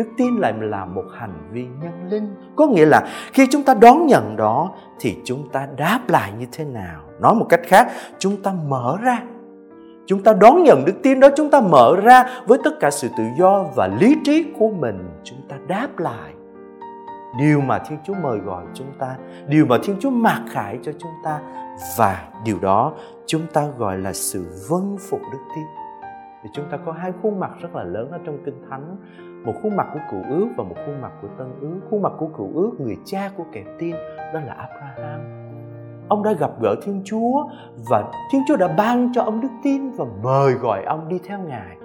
đức 0.00 0.08
tin 0.16 0.36
lại 0.36 0.54
là 0.60 0.84
một 0.84 1.04
hành 1.14 1.48
vi 1.52 1.66
nhân 1.82 2.08
linh. 2.10 2.34
Có 2.56 2.66
nghĩa 2.66 2.86
là 2.86 3.08
khi 3.32 3.46
chúng 3.50 3.62
ta 3.62 3.74
đón 3.74 4.06
nhận 4.06 4.36
đó 4.36 4.70
thì 5.00 5.16
chúng 5.24 5.48
ta 5.48 5.68
đáp 5.76 6.00
lại 6.08 6.32
như 6.38 6.46
thế 6.52 6.64
nào? 6.64 7.00
Nói 7.20 7.34
một 7.34 7.46
cách 7.48 7.60
khác, 7.64 7.88
chúng 8.18 8.42
ta 8.42 8.52
mở 8.68 8.96
ra. 9.02 9.22
Chúng 10.06 10.22
ta 10.22 10.32
đón 10.32 10.62
nhận 10.62 10.84
đức 10.84 10.92
tin 11.02 11.20
đó, 11.20 11.28
chúng 11.36 11.50
ta 11.50 11.60
mở 11.60 11.96
ra 12.02 12.26
với 12.46 12.58
tất 12.64 12.70
cả 12.80 12.90
sự 12.90 13.08
tự 13.18 13.24
do 13.38 13.64
và 13.76 13.86
lý 14.00 14.16
trí 14.24 14.52
của 14.58 14.68
mình. 14.68 15.08
Chúng 15.24 15.38
ta 15.48 15.56
đáp 15.68 15.88
lại. 15.98 16.32
Điều 17.38 17.60
mà 17.60 17.78
thiên 17.78 17.98
chúa 18.06 18.14
mời 18.22 18.38
gọi 18.38 18.64
chúng 18.74 18.92
ta, 18.98 19.16
điều 19.48 19.66
mà 19.66 19.76
thiên 19.82 19.96
chúa 20.00 20.10
mặc 20.10 20.42
khải 20.50 20.78
cho 20.82 20.92
chúng 20.98 21.12
ta, 21.24 21.40
và 21.96 22.28
điều 22.44 22.58
đó 22.58 22.92
chúng 23.26 23.42
ta 23.52 23.66
gọi 23.78 23.98
là 23.98 24.12
sự 24.12 24.46
vâng 24.70 24.96
phục 25.10 25.20
đức 25.32 25.38
tin. 25.56 25.64
Thì 26.42 26.50
chúng 26.52 26.64
ta 26.70 26.76
có 26.86 26.92
hai 26.92 27.12
khuôn 27.22 27.40
mặt 27.40 27.50
rất 27.60 27.74
là 27.74 27.84
lớn 27.84 28.10
ở 28.10 28.18
trong 28.26 28.38
kinh 28.44 28.62
thánh 28.70 28.96
một 29.44 29.52
khuôn 29.62 29.76
mặt 29.76 29.86
của 29.94 30.00
cựu 30.10 30.22
ước 30.38 30.48
và 30.56 30.64
một 30.64 30.76
khuôn 30.86 31.00
mặt 31.00 31.12
của 31.22 31.28
tân 31.38 31.48
ước 31.60 31.80
khuôn 31.90 32.02
mặt 32.02 32.12
của 32.18 32.26
cựu 32.26 32.50
ước 32.54 32.70
người 32.78 32.96
cha 33.04 33.30
của 33.36 33.44
kẻ 33.52 33.64
tin 33.78 33.96
đó 34.34 34.40
là 34.46 34.52
abraham 34.52 35.40
ông 36.10 36.22
đã 36.22 36.32
gặp 36.32 36.50
gỡ 36.60 36.74
Thiên 36.82 37.02
Chúa 37.04 37.44
và 37.90 38.04
Thiên 38.30 38.42
Chúa 38.48 38.56
đã 38.56 38.68
ban 38.68 39.12
cho 39.14 39.22
ông 39.22 39.40
đức 39.40 39.48
tin 39.62 39.90
và 39.90 40.04
mời 40.22 40.52
gọi 40.52 40.84
ông 40.84 41.08
đi 41.08 41.18
theo 41.28 41.38
Ngài. 41.38 41.76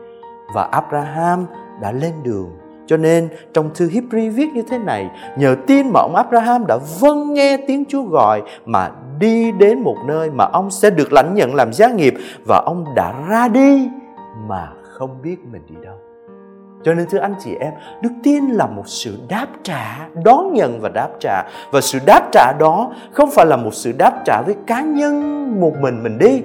Và 0.53 0.63
Abraham 0.63 1.45
đã 1.81 1.91
lên 1.91 2.13
đường. 2.23 2.49
Cho 2.85 2.97
nên 2.97 3.29
trong 3.53 3.69
thư 3.75 3.87
Hebrew 3.87 4.31
viết 4.31 4.53
như 4.53 4.61
thế 4.61 4.77
này, 4.77 5.09
nhờ 5.37 5.55
tin 5.67 5.89
mà 5.93 5.99
ông 5.99 6.15
Abraham 6.15 6.65
đã 6.67 6.77
vâng 6.99 7.33
nghe 7.33 7.57
tiếng 7.67 7.85
Chúa 7.85 8.03
gọi 8.03 8.41
mà 8.65 8.89
đi 9.19 9.51
đến 9.51 9.79
một 9.79 9.97
nơi 10.05 10.31
mà 10.31 10.45
ông 10.45 10.71
sẽ 10.71 10.89
được 10.89 11.13
lãnh 11.13 11.33
nhận 11.33 11.55
làm 11.55 11.73
gia 11.73 11.89
nghiệp 11.89 12.13
và 12.47 12.63
ông 12.65 12.85
đã 12.95 13.13
ra 13.29 13.47
đi 13.47 13.89
mà 14.47 14.69
không 14.81 15.21
biết 15.21 15.37
mình 15.51 15.61
đi 15.69 15.75
đâu. 15.83 16.04
Cho 16.85 16.93
nên 16.93 17.07
thưa 17.09 17.17
anh 17.17 17.35
chị 17.39 17.55
em, 17.59 17.73
đức 18.01 18.09
tin 18.23 18.45
là 18.45 18.67
một 18.67 18.87
sự 18.87 19.17
đáp 19.29 19.47
trả, 19.63 20.07
đón 20.25 20.53
nhận 20.53 20.79
và 20.81 20.89
đáp 20.89 21.09
trả. 21.19 21.43
Và 21.71 21.81
sự 21.81 21.99
đáp 22.05 22.29
trả 22.31 22.53
đó 22.59 22.93
không 23.11 23.29
phải 23.31 23.45
là 23.45 23.55
một 23.55 23.73
sự 23.73 23.91
đáp 23.97 24.21
trả 24.25 24.41
với 24.45 24.55
cá 24.67 24.81
nhân 24.81 25.45
một 25.61 25.73
mình 25.79 26.03
mình 26.03 26.17
đi. 26.17 26.43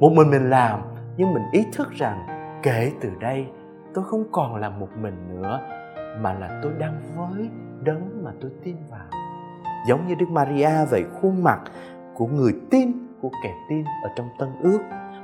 Một 0.00 0.12
mình 0.12 0.30
mình 0.30 0.50
làm, 0.50 0.80
nhưng 1.16 1.34
mình 1.34 1.42
ý 1.52 1.64
thức 1.72 1.90
rằng 1.90 2.26
kể 2.62 2.92
từ 3.00 3.10
đây 3.20 3.46
tôi 3.94 4.04
không 4.04 4.24
còn 4.32 4.56
là 4.56 4.70
một 4.70 4.88
mình 5.02 5.14
nữa 5.28 5.60
mà 6.20 6.32
là 6.32 6.60
tôi 6.62 6.72
đang 6.78 7.00
với 7.16 7.48
đấng 7.82 8.24
mà 8.24 8.30
tôi 8.40 8.50
tin 8.64 8.76
vào. 8.90 9.20
Giống 9.88 10.06
như 10.08 10.14
Đức 10.14 10.28
Maria 10.28 10.70
vậy 10.90 11.04
khuôn 11.20 11.44
mặt 11.44 11.60
của 12.14 12.26
người 12.26 12.52
tin, 12.70 12.92
của 13.22 13.30
kẻ 13.44 13.54
tin 13.70 13.84
ở 13.84 14.08
trong 14.16 14.28
Tân 14.38 14.48
Ước. 14.60 14.78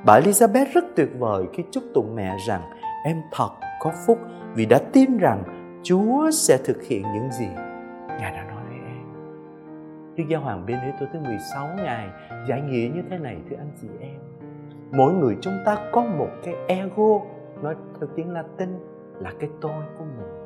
Bà 0.07 0.21
Elizabeth 0.21 0.67
rất 0.75 0.85
tuyệt 0.97 1.09
vời 1.19 1.45
khi 1.53 1.63
chúc 1.71 1.85
tụng 1.95 2.15
mẹ 2.15 2.37
rằng 2.47 2.63
em 3.05 3.23
thật 3.33 3.51
có 3.85 3.93
phúc 4.07 4.19
vì 4.55 4.67
đã 4.67 4.79
tin 4.93 5.19
rằng 5.19 5.43
Chúa 5.83 6.31
sẽ 6.31 6.59
thực 6.65 6.83
hiện 6.83 7.03
những 7.15 7.31
gì 7.33 7.49
Ngài 8.09 8.33
đã 8.33 8.45
nói 8.45 8.63
với 8.69 8.77
em. 8.77 9.07
Đức 10.17 10.25
Giáo 10.29 10.41
Hoàng 10.41 10.67
Benedicto 10.67 11.07
thứ 11.13 11.19
16 11.21 11.69
Ngài 11.77 12.09
giải 12.49 12.61
nghĩa 12.61 12.89
như 12.95 13.03
thế 13.11 13.19
này, 13.19 13.37
thưa 13.51 13.57
anh 13.57 13.71
chị 13.83 13.89
em. 14.01 14.21
Mỗi 14.93 15.13
người 15.13 15.37
chúng 15.41 15.59
ta 15.67 15.77
có 15.93 16.01
một 16.01 16.29
cái 16.45 16.55
ego, 16.69 17.21
nói 17.63 17.75
theo 18.01 18.09
tiếng 18.17 18.31
Latin 18.33 18.69
là 19.21 19.31
cái 19.41 19.51
tôi 19.61 19.83
của 19.99 20.05
mình. 20.05 20.45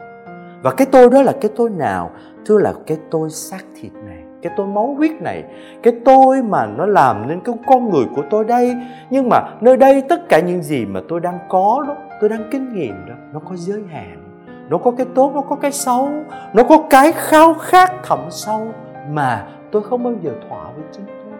và 0.62 0.74
cái 0.76 0.86
tôi 0.92 1.10
đó 1.10 1.22
là 1.22 1.32
cái 1.40 1.50
tôi 1.56 1.70
nào 1.70 2.10
thưa 2.46 2.58
là 2.58 2.72
cái 2.86 2.98
tôi 3.10 3.30
xác 3.30 3.64
thịt 3.80 3.92
này, 3.92 4.24
cái 4.42 4.52
tôi 4.56 4.66
máu 4.66 4.94
huyết 4.94 5.22
này, 5.22 5.44
cái 5.82 5.92
tôi 6.04 6.42
mà 6.42 6.66
nó 6.66 6.86
làm 6.86 7.28
nên 7.28 7.40
cái 7.40 7.54
con 7.66 7.90
người 7.90 8.04
của 8.16 8.22
tôi 8.30 8.44
đây 8.44 8.76
nhưng 9.10 9.28
mà 9.28 9.40
nơi 9.60 9.76
đây 9.76 10.02
tất 10.08 10.28
cả 10.28 10.40
những 10.40 10.62
gì 10.62 10.86
mà 10.86 11.00
tôi 11.08 11.20
đang 11.20 11.38
có 11.48 11.84
đó 11.88 11.96
tôi 12.20 12.30
đang 12.30 12.48
kinh 12.50 12.72
nghiệm 12.72 13.06
đó, 13.06 13.14
nó 13.32 13.40
có 13.40 13.56
giới 13.56 13.82
hạn, 13.90 14.24
nó 14.68 14.78
có 14.78 14.90
cái 14.90 15.06
tốt, 15.14 15.32
nó 15.34 15.40
có 15.40 15.56
cái 15.56 15.72
xấu, 15.72 16.08
nó 16.54 16.62
có 16.68 16.82
cái 16.90 17.12
khao 17.12 17.54
khát 17.54 17.92
thẳm 18.04 18.18
sâu 18.30 18.72
mà 19.10 19.46
tôi 19.70 19.82
không 19.82 20.02
bao 20.02 20.12
giờ 20.22 20.32
thỏa 20.48 20.64
với 20.64 20.84
chính 20.92 21.06
tôi. 21.06 21.38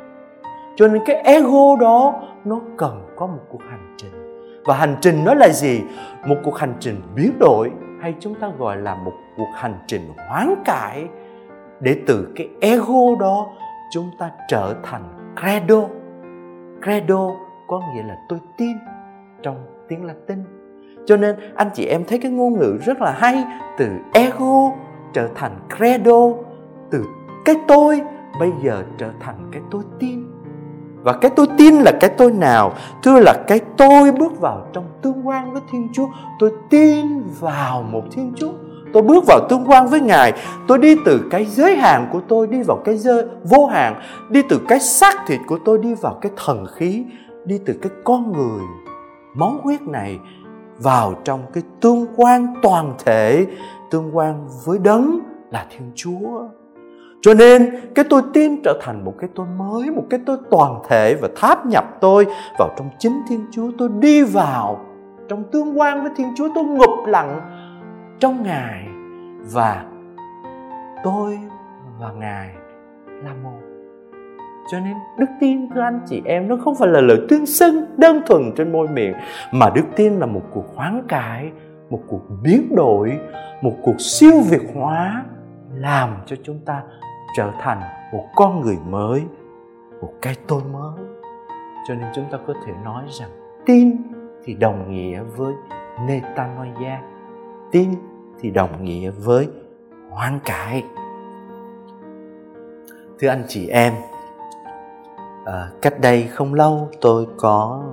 Cho 0.77 0.89
nên 0.89 1.03
cái 1.07 1.17
ego 1.17 1.77
đó, 1.81 2.23
nó 2.45 2.61
cần 2.77 3.07
có 3.17 3.27
một 3.27 3.43
cuộc 3.49 3.63
hành 3.71 3.95
trình. 3.97 4.13
Và 4.65 4.75
hành 4.75 4.97
trình 5.01 5.25
nó 5.25 5.35
là 5.35 5.49
gì? 5.49 5.83
Một 6.27 6.37
cuộc 6.45 6.59
hành 6.59 6.75
trình 6.81 6.97
biến 7.15 7.33
đổi 7.39 7.71
hay 8.01 8.15
chúng 8.21 8.35
ta 8.35 8.51
gọi 8.59 8.77
là 8.77 8.95
một 8.95 9.13
cuộc 9.37 9.51
hành 9.55 9.79
trình 9.87 10.03
hoán 10.29 10.55
cải 10.65 11.07
để 11.81 12.03
từ 12.07 12.29
cái 12.37 12.49
ego 12.61 13.17
đó 13.21 13.47
chúng 13.91 14.11
ta 14.19 14.31
trở 14.49 14.75
thành 14.83 15.03
credo. 15.37 15.89
Credo 16.83 17.31
có 17.69 17.81
nghĩa 17.95 18.03
là 18.03 18.17
tôi 18.29 18.39
tin 18.59 18.77
trong 19.43 19.67
tiếng 19.89 20.05
latin 20.05 20.58
cho 21.09 21.17
nên 21.17 21.37
anh 21.55 21.71
chị 21.75 21.85
em 21.85 22.05
thấy 22.05 22.19
cái 22.19 22.31
ngôn 22.31 22.59
ngữ 22.59 22.79
rất 22.85 23.01
là 23.01 23.11
hay, 23.11 23.45
từ 23.79 23.89
ego 24.13 24.73
trở 25.13 25.29
thành 25.35 25.53
credo, 25.77 26.29
từ 26.91 27.05
cái 27.45 27.57
tôi 27.69 28.01
bây 28.41 28.51
giờ 28.65 28.83
trở 28.99 29.11
thành 29.21 29.49
cái 29.53 29.63
tôi 29.71 29.83
tin. 29.99 30.25
Và 31.03 31.13
cái 31.13 31.31
tôi 31.37 31.47
tin 31.59 31.75
là 31.75 31.93
cái 32.01 32.11
tôi 32.11 32.33
nào? 32.33 32.73
Thưa 33.03 33.21
là 33.21 33.35
cái 33.47 33.61
tôi 33.77 34.13
bước 34.13 34.41
vào 34.41 34.67
trong 34.73 34.85
tương 35.03 35.29
quan 35.29 35.53
với 35.53 35.63
thiên 35.73 35.89
chúa. 35.93 36.07
Tôi 36.39 36.51
tin 36.71 37.23
vào 37.41 37.83
một 37.83 38.03
thiên 38.13 38.33
chúa. 38.37 38.53
Tôi 38.93 39.03
bước 39.03 39.25
vào 39.27 39.41
tương 39.49 39.65
quan 39.67 39.87
với 39.89 40.01
ngài. 40.01 40.33
Tôi 40.69 40.79
đi 40.79 40.97
từ 41.05 41.21
cái 41.31 41.45
giới 41.45 41.77
hạn 41.77 42.09
của 42.13 42.21
tôi 42.29 42.47
đi 42.47 42.63
vào 42.63 42.77
cái 42.85 42.97
giới 42.97 43.25
vô 43.45 43.67
hạn. 43.67 44.01
Đi 44.29 44.43
từ 44.49 44.61
cái 44.69 44.81
xác 44.81 45.15
thịt 45.27 45.41
của 45.47 45.59
tôi 45.65 45.79
đi 45.79 45.95
vào 45.95 46.19
cái 46.21 46.33
thần 46.37 46.67
khí. 46.75 47.05
Đi 47.45 47.61
từ 47.67 47.75
cái 47.83 47.93
con 48.05 48.33
người 48.33 48.63
máu 49.35 49.61
huyết 49.63 49.83
này 49.83 50.19
vào 50.79 51.15
trong 51.25 51.41
cái 51.53 51.63
tương 51.81 52.07
quan 52.17 52.55
toàn 52.63 52.95
thể, 53.05 53.47
tương 53.91 54.17
quan 54.17 54.49
với 54.65 54.79
đấng 54.79 55.21
là 55.51 55.67
thiên 55.71 55.93
chúa. 55.95 56.49
Cho 57.23 57.35
nên, 57.35 57.81
cái 57.95 58.05
tôi 58.11 58.23
tin 58.33 58.63
trở 58.65 58.81
thành 58.83 59.05
một 59.05 59.15
cái 59.19 59.31
tôi 59.35 59.47
mới, 59.47 59.91
một 59.91 60.05
cái 60.11 60.21
tôi 60.27 60.37
toàn 60.51 60.81
thể 60.89 61.15
và 61.15 61.29
tháp 61.37 61.67
nhập 61.67 61.85
tôi 62.01 62.27
vào 62.59 62.69
trong 62.77 62.91
chính 62.99 63.23
thiên 63.29 63.47
chúa, 63.51 63.71
tôi 63.79 63.89
đi 63.99 64.23
vào 64.23 64.85
trong 65.29 65.45
tương 65.45 65.81
quan 65.81 66.03
với 66.03 66.13
thiên 66.17 66.29
chúa, 66.37 66.49
tôi 66.55 66.65
ngụp 66.65 67.07
lặng 67.07 67.41
trong 68.21 68.43
ngài 68.43 68.89
và 69.53 69.85
tôi 71.05 71.39
và 72.01 72.13
ngài. 72.13 72.51
Là 73.07 73.35
một 73.43 73.68
cho 74.73 74.81
nên 74.81 74.95
đức 75.19 75.27
tin 75.41 75.71
thưa 75.71 75.81
anh 75.81 76.01
chị 76.07 76.23
em 76.25 76.49
nó 76.49 76.57
không 76.65 76.75
phải 76.75 76.89
là 76.89 77.01
lời 77.01 77.19
tuyên 77.29 77.47
xưng 77.47 77.87
đơn 77.97 78.23
thuần 78.27 78.53
trên 78.57 78.73
môi 78.73 78.89
miệng, 78.89 79.15
mà 79.53 79.71
đức 79.75 79.85
tin 79.97 80.13
là 80.19 80.27
một 80.27 80.43
cuộc 80.55 80.65
hoán 80.77 81.03
cải, 81.09 81.51
một 81.91 82.01
cuộc 82.09 82.21
biến 82.43 82.75
đổi, 82.77 83.19
một 83.63 83.73
cuộc 83.83 84.01
siêu 84.01 84.41
việt 84.51 84.63
hóa 84.75 85.25
làm 85.75 86.17
cho 86.27 86.37
chúng 86.43 86.59
ta 86.65 86.83
trở 87.37 87.51
thành 87.61 87.81
một 88.13 88.25
con 88.37 88.61
người 88.61 88.77
mới, 88.89 89.23
một 90.01 90.13
cái 90.23 90.37
tôi 90.47 90.63
mới. 90.73 91.05
Cho 91.89 91.95
nên 91.95 92.07
chúng 92.15 92.25
ta 92.31 92.39
có 92.47 92.55
thể 92.67 92.73
nói 92.85 93.05
rằng 93.09 93.31
tin 93.67 93.97
thì 94.45 94.55
đồng 94.55 94.93
nghĩa 94.93 95.23
với 95.37 95.55
metanoia, 96.07 96.99
tin 97.73 97.91
thì 98.41 98.51
đồng 98.51 98.85
nghĩa 98.85 99.11
với 99.11 99.49
hoán 100.11 100.39
cải. 100.45 100.85
Thưa 103.19 103.29
anh 103.29 103.43
chị 103.49 103.69
em 103.69 103.93
à, 105.45 105.69
cách 105.83 106.01
đây 106.01 106.23
không 106.23 106.55
lâu 106.55 106.89
tôi 107.01 107.27
có 107.39 107.85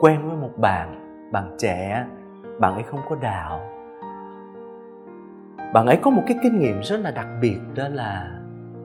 quen 0.00 0.28
với 0.28 0.36
một 0.36 0.50
bạn 0.56 1.00
bạn 1.32 1.56
trẻ. 1.58 2.04
Bạn 2.60 2.74
ấy 2.74 2.82
không 2.82 3.00
có 3.08 3.16
đạo. 3.16 3.60
Bạn 5.72 5.86
ấy 5.86 5.96
có 6.02 6.10
một 6.10 6.22
cái 6.26 6.36
kinh 6.42 6.58
nghiệm 6.58 6.80
rất 6.80 7.00
là 7.00 7.10
đặc 7.10 7.26
biệt 7.40 7.58
đó 7.74 7.88
là 7.88 8.30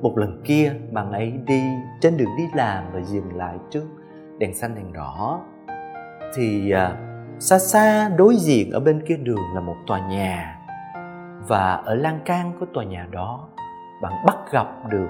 một 0.01 0.17
lần 0.17 0.41
kia 0.43 0.73
bạn 0.91 1.11
ấy 1.11 1.31
đi 1.31 1.63
trên 2.01 2.17
đường 2.17 2.29
đi 2.37 2.43
làm 2.53 2.83
và 2.93 3.01
dừng 3.01 3.35
lại 3.35 3.57
trước 3.69 3.85
đèn 4.37 4.53
xanh 4.53 4.75
đèn 4.75 4.93
đỏ. 4.93 5.41
Thì 6.35 6.71
à, 6.71 6.97
xa 7.39 7.59
xa 7.59 8.09
đối 8.09 8.35
diện 8.35 8.71
ở 8.71 8.79
bên 8.79 9.01
kia 9.07 9.17
đường 9.17 9.53
là 9.53 9.61
một 9.61 9.75
tòa 9.87 10.07
nhà 10.07 10.59
và 11.47 11.73
ở 11.73 11.95
lan 11.95 12.19
can 12.25 12.51
của 12.59 12.65
tòa 12.73 12.83
nhà 12.83 13.07
đó 13.11 13.47
bạn 14.01 14.13
bắt 14.25 14.37
gặp 14.51 14.67
được 14.89 15.07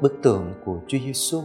bức 0.00 0.22
tượng 0.22 0.52
của 0.64 0.76
Chúa 0.86 0.98
Giêsu. 0.98 1.38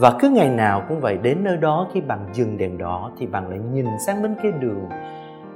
Và 0.00 0.12
cứ 0.20 0.28
ngày 0.28 0.48
nào 0.48 0.82
cũng 0.88 1.00
vậy 1.00 1.18
đến 1.22 1.44
nơi 1.44 1.56
đó 1.56 1.88
khi 1.92 2.00
bạn 2.00 2.26
dừng 2.32 2.58
đèn 2.58 2.78
đỏ 2.78 3.10
thì 3.18 3.26
bạn 3.26 3.48
lại 3.50 3.58
nhìn 3.58 3.86
sang 4.06 4.22
bên 4.22 4.34
kia 4.42 4.50
đường 4.60 4.88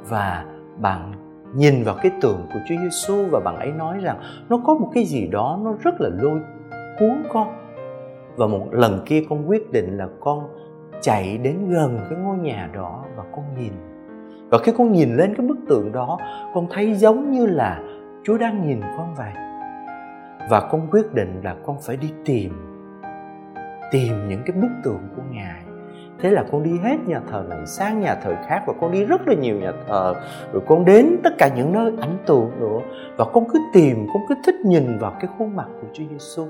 và 0.09 0.45
bạn 0.78 1.12
nhìn 1.54 1.85
vào 1.85 1.95
cái 2.02 2.12
tượng 2.21 2.47
của 2.54 2.61
Chúa 2.69 2.75
Giêsu 2.83 3.26
và 3.31 3.40
bạn 3.40 3.59
ấy 3.59 3.73
nói 3.73 3.99
rằng 4.02 4.21
nó 4.49 4.61
có 4.66 4.75
một 4.75 4.90
cái 4.95 5.04
gì 5.04 5.26
đó 5.26 5.59
nó 5.62 5.75
rất 5.83 6.00
là 6.00 6.09
lôi 6.12 6.40
cuốn 6.99 7.23
con. 7.33 7.49
Và 8.37 8.47
một 8.47 8.66
lần 8.71 9.02
kia 9.07 9.25
con 9.28 9.49
quyết 9.49 9.73
định 9.73 9.97
là 9.97 10.09
con 10.21 10.49
chạy 11.00 11.38
đến 11.38 11.71
gần 11.71 11.99
cái 12.11 12.19
ngôi 12.19 12.37
nhà 12.37 12.71
đó 12.75 13.04
và 13.16 13.25
con 13.37 13.45
nhìn. 13.59 13.73
Và 14.50 14.59
khi 14.59 14.73
con 14.78 14.92
nhìn 14.92 15.16
lên 15.16 15.35
cái 15.35 15.47
bức 15.47 15.57
tượng 15.69 15.92
đó, 15.92 16.19
con 16.54 16.66
thấy 16.71 16.95
giống 16.95 17.31
như 17.31 17.47
là 17.47 17.81
Chúa 18.25 18.38
đang 18.38 18.66
nhìn 18.66 18.81
con 18.97 19.14
vậy 19.14 19.33
và 20.51 20.61
con 20.61 20.89
quyết 20.91 21.15
định 21.15 21.41
là 21.45 21.57
con 21.67 21.77
phải 21.87 21.97
đi 21.97 22.13
tìm 22.25 22.53
tìm 23.93 24.29
những 24.29 24.43
cái 24.47 24.57
bức 24.57 24.71
tượng 24.85 25.09
của 25.17 25.23
ngài. 25.31 25.63
Thế 26.21 26.31
là 26.31 26.45
con 26.53 26.63
đi 26.63 26.79
hết 26.83 26.97
nhà 27.07 27.21
thờ 27.31 27.45
này 27.49 27.67
sang 27.67 28.01
nhà 28.01 28.15
thờ 28.15 28.37
khác 28.47 28.63
và 28.67 28.73
con 28.81 28.93
đi 28.93 29.05
rất 29.05 29.29
là 29.29 29.35
nhiều 29.35 29.57
nhà 29.57 29.73
thờ. 29.89 30.15
Rồi 30.53 30.63
con 30.67 30.85
đến 30.85 31.17
tất 31.25 31.31
cả 31.39 31.51
những 31.57 31.73
nơi 31.73 31.93
ảnh 32.01 32.17
tượng 32.27 32.51
nữa. 32.61 32.79
Và 33.17 33.25
con 33.33 33.45
cứ 33.53 33.59
tìm, 33.73 34.07
con 34.15 34.23
cứ 34.29 34.35
thích 34.47 34.55
nhìn 34.65 34.99
vào 34.99 35.17
cái 35.21 35.31
khuôn 35.39 35.57
mặt 35.57 35.67
của 35.81 35.89
Chúa 35.93 36.05
Giêsu 36.11 36.47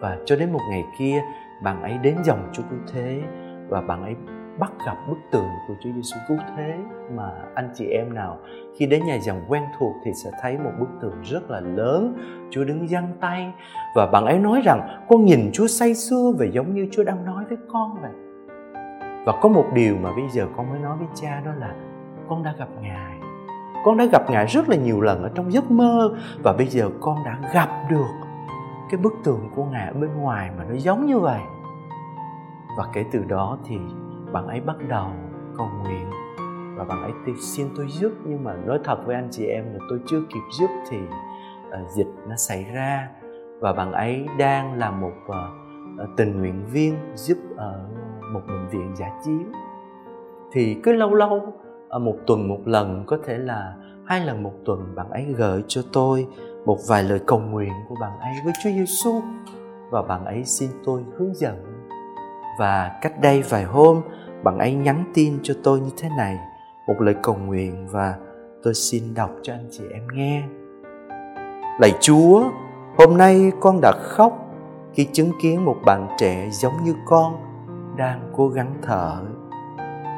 và 0.00 0.18
cho 0.24 0.36
đến 0.36 0.52
một 0.52 0.60
ngày 0.70 0.84
kia, 0.98 1.22
bạn 1.62 1.82
ấy 1.82 1.98
đến 2.02 2.16
dòng 2.24 2.48
Chúa 2.52 2.62
Cứu 2.70 2.78
Thế 2.92 3.20
và 3.68 3.80
bạn 3.80 4.02
ấy 4.02 4.14
bắt 4.58 4.72
gặp 4.86 4.96
bức 5.08 5.18
tượng 5.30 5.48
của 5.68 5.74
Chúa 5.80 5.90
Giêsu 5.94 6.16
cứu 6.28 6.38
thế 6.56 6.74
mà 7.16 7.30
anh 7.54 7.70
chị 7.74 7.86
em 7.86 8.14
nào 8.14 8.38
khi 8.78 8.86
đến 8.86 9.06
nhà 9.06 9.18
dòng 9.22 9.40
quen 9.48 9.62
thuộc 9.78 9.94
thì 10.04 10.10
sẽ 10.24 10.30
thấy 10.42 10.58
một 10.58 10.70
bức 10.78 10.88
tượng 11.00 11.22
rất 11.22 11.50
là 11.50 11.60
lớn. 11.60 12.16
Chúa 12.50 12.64
đứng 12.64 12.88
giăng 12.88 13.08
tay 13.20 13.52
và 13.94 14.06
bạn 14.06 14.26
ấy 14.26 14.38
nói 14.38 14.60
rằng, 14.64 15.04
con 15.08 15.24
nhìn 15.24 15.50
Chúa 15.52 15.66
say 15.66 15.94
sưa 15.94 16.32
và 16.38 16.46
giống 16.46 16.74
như 16.74 16.88
Chúa 16.92 17.04
đang 17.04 17.24
nói 17.24 17.44
với 17.48 17.58
con 17.72 17.96
vậy. 18.02 18.12
Và 19.26 19.32
có 19.42 19.48
một 19.48 19.66
điều 19.74 19.96
mà 19.96 20.10
bây 20.16 20.28
giờ 20.28 20.46
con 20.56 20.70
mới 20.70 20.78
nói 20.78 20.96
với 20.98 21.08
cha 21.14 21.42
đó 21.44 21.52
là, 21.58 21.74
con 22.28 22.42
đã 22.42 22.54
gặp 22.58 22.68
Ngài. 22.80 23.14
Con 23.84 23.96
đã 23.96 24.04
gặp 24.12 24.30
Ngài 24.30 24.46
rất 24.46 24.68
là 24.68 24.76
nhiều 24.76 25.00
lần 25.00 25.22
ở 25.22 25.30
trong 25.34 25.52
giấc 25.52 25.70
mơ 25.70 26.14
và 26.44 26.52
bây 26.52 26.66
giờ 26.66 26.90
con 27.00 27.16
đã 27.24 27.38
gặp 27.54 27.68
được 27.90 28.12
cái 28.90 29.00
bức 29.00 29.12
tượng 29.24 29.50
của 29.54 29.64
Ngài 29.64 29.86
ở 29.86 29.92
bên 29.92 30.10
ngoài 30.16 30.50
mà 30.58 30.64
nó 30.64 30.74
giống 30.74 31.06
như 31.06 31.18
vậy. 31.18 31.40
Và 32.78 32.84
kể 32.92 33.04
từ 33.12 33.24
đó 33.24 33.58
thì 33.64 33.78
bạn 34.34 34.46
ấy 34.46 34.60
bắt 34.60 34.76
đầu 34.88 35.10
cầu 35.56 35.68
nguyện. 35.82 36.10
Và 36.76 36.84
bạn 36.84 37.02
ấy 37.02 37.12
xin 37.40 37.66
tôi 37.76 37.86
giúp 37.88 38.12
nhưng 38.24 38.44
mà 38.44 38.54
nói 38.66 38.78
thật 38.84 38.98
với 39.06 39.14
anh 39.14 39.28
chị 39.30 39.46
em 39.46 39.64
là 39.72 39.78
tôi 39.90 40.00
chưa 40.06 40.20
kịp 40.20 40.40
giúp 40.58 40.70
thì 40.90 40.98
uh, 41.68 41.90
dịch 41.90 42.06
nó 42.28 42.36
xảy 42.36 42.64
ra. 42.74 43.08
Và 43.60 43.72
bạn 43.72 43.92
ấy 43.92 44.26
đang 44.38 44.78
là 44.78 44.90
một 44.90 45.12
uh, 45.28 46.08
tình 46.16 46.40
nguyện 46.40 46.64
viên 46.72 46.94
giúp 47.14 47.38
ở 47.56 47.88
một 48.32 48.40
bệnh 48.48 48.68
viện 48.68 48.96
giả 48.96 49.06
chiến. 49.24 49.52
Thì 50.52 50.80
cứ 50.82 50.92
lâu 50.92 51.14
lâu 51.14 51.52
một 52.00 52.16
tuần 52.26 52.48
một 52.48 52.60
lần 52.64 53.04
có 53.06 53.18
thể 53.24 53.38
là 53.38 53.74
hai 54.06 54.26
lần 54.26 54.42
một 54.42 54.52
tuần 54.64 54.94
bạn 54.94 55.10
ấy 55.10 55.34
gửi 55.36 55.64
cho 55.68 55.82
tôi 55.92 56.26
một 56.64 56.78
vài 56.88 57.02
lời 57.02 57.20
cầu 57.26 57.38
nguyện 57.38 57.72
của 57.88 57.94
bạn 58.00 58.18
ấy 58.20 58.32
với 58.44 58.52
Chúa 58.64 58.70
Giêsu 58.70 59.22
và 59.90 60.02
bạn 60.02 60.24
ấy 60.24 60.44
xin 60.44 60.70
tôi 60.84 61.04
hướng 61.18 61.34
dẫn. 61.34 61.64
Và 62.58 62.98
cách 63.02 63.20
đây 63.20 63.42
vài 63.42 63.64
hôm 63.64 64.00
bạn 64.44 64.58
ấy 64.58 64.74
nhắn 64.74 65.04
tin 65.14 65.38
cho 65.42 65.54
tôi 65.62 65.80
như 65.80 65.90
thế 65.96 66.08
này, 66.16 66.38
một 66.86 66.94
lời 67.00 67.14
cầu 67.22 67.34
nguyện 67.34 67.88
và 67.90 68.14
tôi 68.62 68.74
xin 68.74 69.14
đọc 69.14 69.30
cho 69.42 69.52
anh 69.52 69.68
chị 69.70 69.84
em 69.92 70.02
nghe. 70.12 70.42
Lạy 71.80 71.92
chúa, 72.00 72.44
hôm 72.98 73.16
nay 73.16 73.52
con 73.60 73.80
đã 73.82 73.92
khóc 74.02 74.32
khi 74.92 75.08
chứng 75.12 75.30
kiến 75.42 75.64
một 75.64 75.76
bạn 75.84 76.08
trẻ 76.18 76.48
giống 76.50 76.84
như 76.84 76.94
con 77.06 77.36
đang 77.96 78.30
cố 78.36 78.48
gắng 78.48 78.74
thở. 78.82 79.24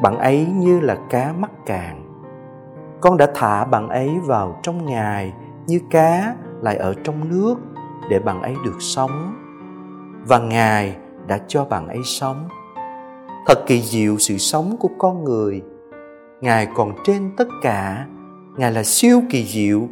Bạn 0.02 0.18
ấy 0.18 0.46
như 0.54 0.80
là 0.80 0.96
cá 1.10 1.32
mắc 1.38 1.50
cạn. 1.66 2.02
Con 3.00 3.16
đã 3.16 3.26
thả 3.34 3.64
bạn 3.64 3.88
ấy 3.88 4.10
vào 4.24 4.60
trong 4.62 4.86
ngài 4.86 5.32
như 5.66 5.80
cá 5.90 6.34
lại 6.60 6.76
ở 6.76 6.94
trong 7.04 7.28
nước 7.28 7.56
để 8.10 8.18
bạn 8.18 8.42
ấy 8.42 8.54
được 8.64 8.76
sống. 8.78 9.34
Và 10.26 10.38
ngài 10.38 10.96
đã 11.26 11.38
cho 11.48 11.64
bạn 11.64 11.88
ấy 11.88 12.00
sống 12.04 12.48
thật 13.46 13.66
kỳ 13.66 13.82
diệu 13.82 14.18
sự 14.18 14.38
sống 14.38 14.76
của 14.80 14.90
con 14.98 15.24
người. 15.24 15.62
Ngài 16.40 16.68
còn 16.74 16.92
trên 17.04 17.30
tất 17.36 17.48
cả, 17.62 18.06
ngài 18.56 18.72
là 18.72 18.82
siêu 18.82 19.22
kỳ 19.30 19.44
diệu, 19.44 19.88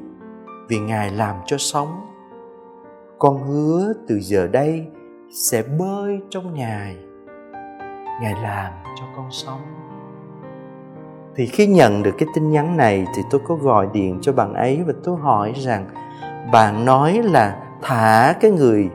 vì 0.69 0.79
ngài 0.79 1.11
làm 1.11 1.37
cho 1.47 1.57
sống. 1.59 1.89
Con 3.19 3.43
hứa 3.43 3.93
từ 4.09 4.21
giờ 4.21 4.47
đây 4.47 4.87
sẽ 5.31 5.63
bơi 5.79 6.21
trong 6.31 6.55
ngài. 6.55 6.97
Ngài 8.23 8.35
làm 8.43 8.73
cho 8.97 9.05
con 9.17 9.27
sống. 9.31 9.61
Thì 11.37 11.47
khi 11.47 11.67
nhận 11.67 12.03
được 12.03 12.15
cái 12.19 12.29
tin 12.35 12.51
nhắn 12.51 12.77
này 12.77 13.07
thì 13.17 13.23
tôi 13.31 13.41
có 13.45 13.55
gọi 13.55 13.89
điện 13.93 14.19
cho 14.23 14.33
bạn 14.33 14.55
ấy 14.55 14.83
và 14.87 14.93
tôi 15.05 15.17
hỏi 15.17 15.53
rằng, 15.57 15.87
bạn 16.53 16.85
nói 16.85 17.21
là 17.23 17.63
thả 17.83 18.35
cái 18.41 18.51
người 18.51 18.91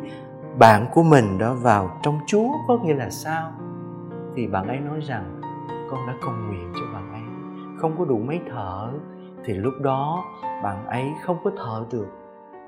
bạn 0.58 0.86
của 0.94 1.04
mình 1.04 1.38
đó 1.38 1.54
vào 1.54 2.00
trong 2.04 2.20
chúa 2.28 2.48
có 2.68 2.78
nghĩa 2.84 2.94
là 2.94 3.10
sao? 3.10 3.52
Thì 4.36 4.48
bạn 4.48 4.68
ấy 4.68 4.80
nói 4.80 5.00
rằng, 5.00 5.42
con 5.92 6.08
đã 6.08 6.14
cầu 6.22 6.32
nguyện 6.48 6.72
cho 6.76 6.94
bạn 6.94 7.14
ấy, 7.14 7.22
không 7.78 7.96
có 7.98 8.06
đủ 8.06 8.18
mấy 8.18 8.40
thở. 8.50 8.92
Thì 9.46 9.54
lúc 9.54 9.74
đó, 9.82 10.24
bạn 10.64 10.86
ấy 10.86 11.12
không 11.24 11.38
có 11.44 11.52
thở 11.58 11.86
được. 11.92 12.08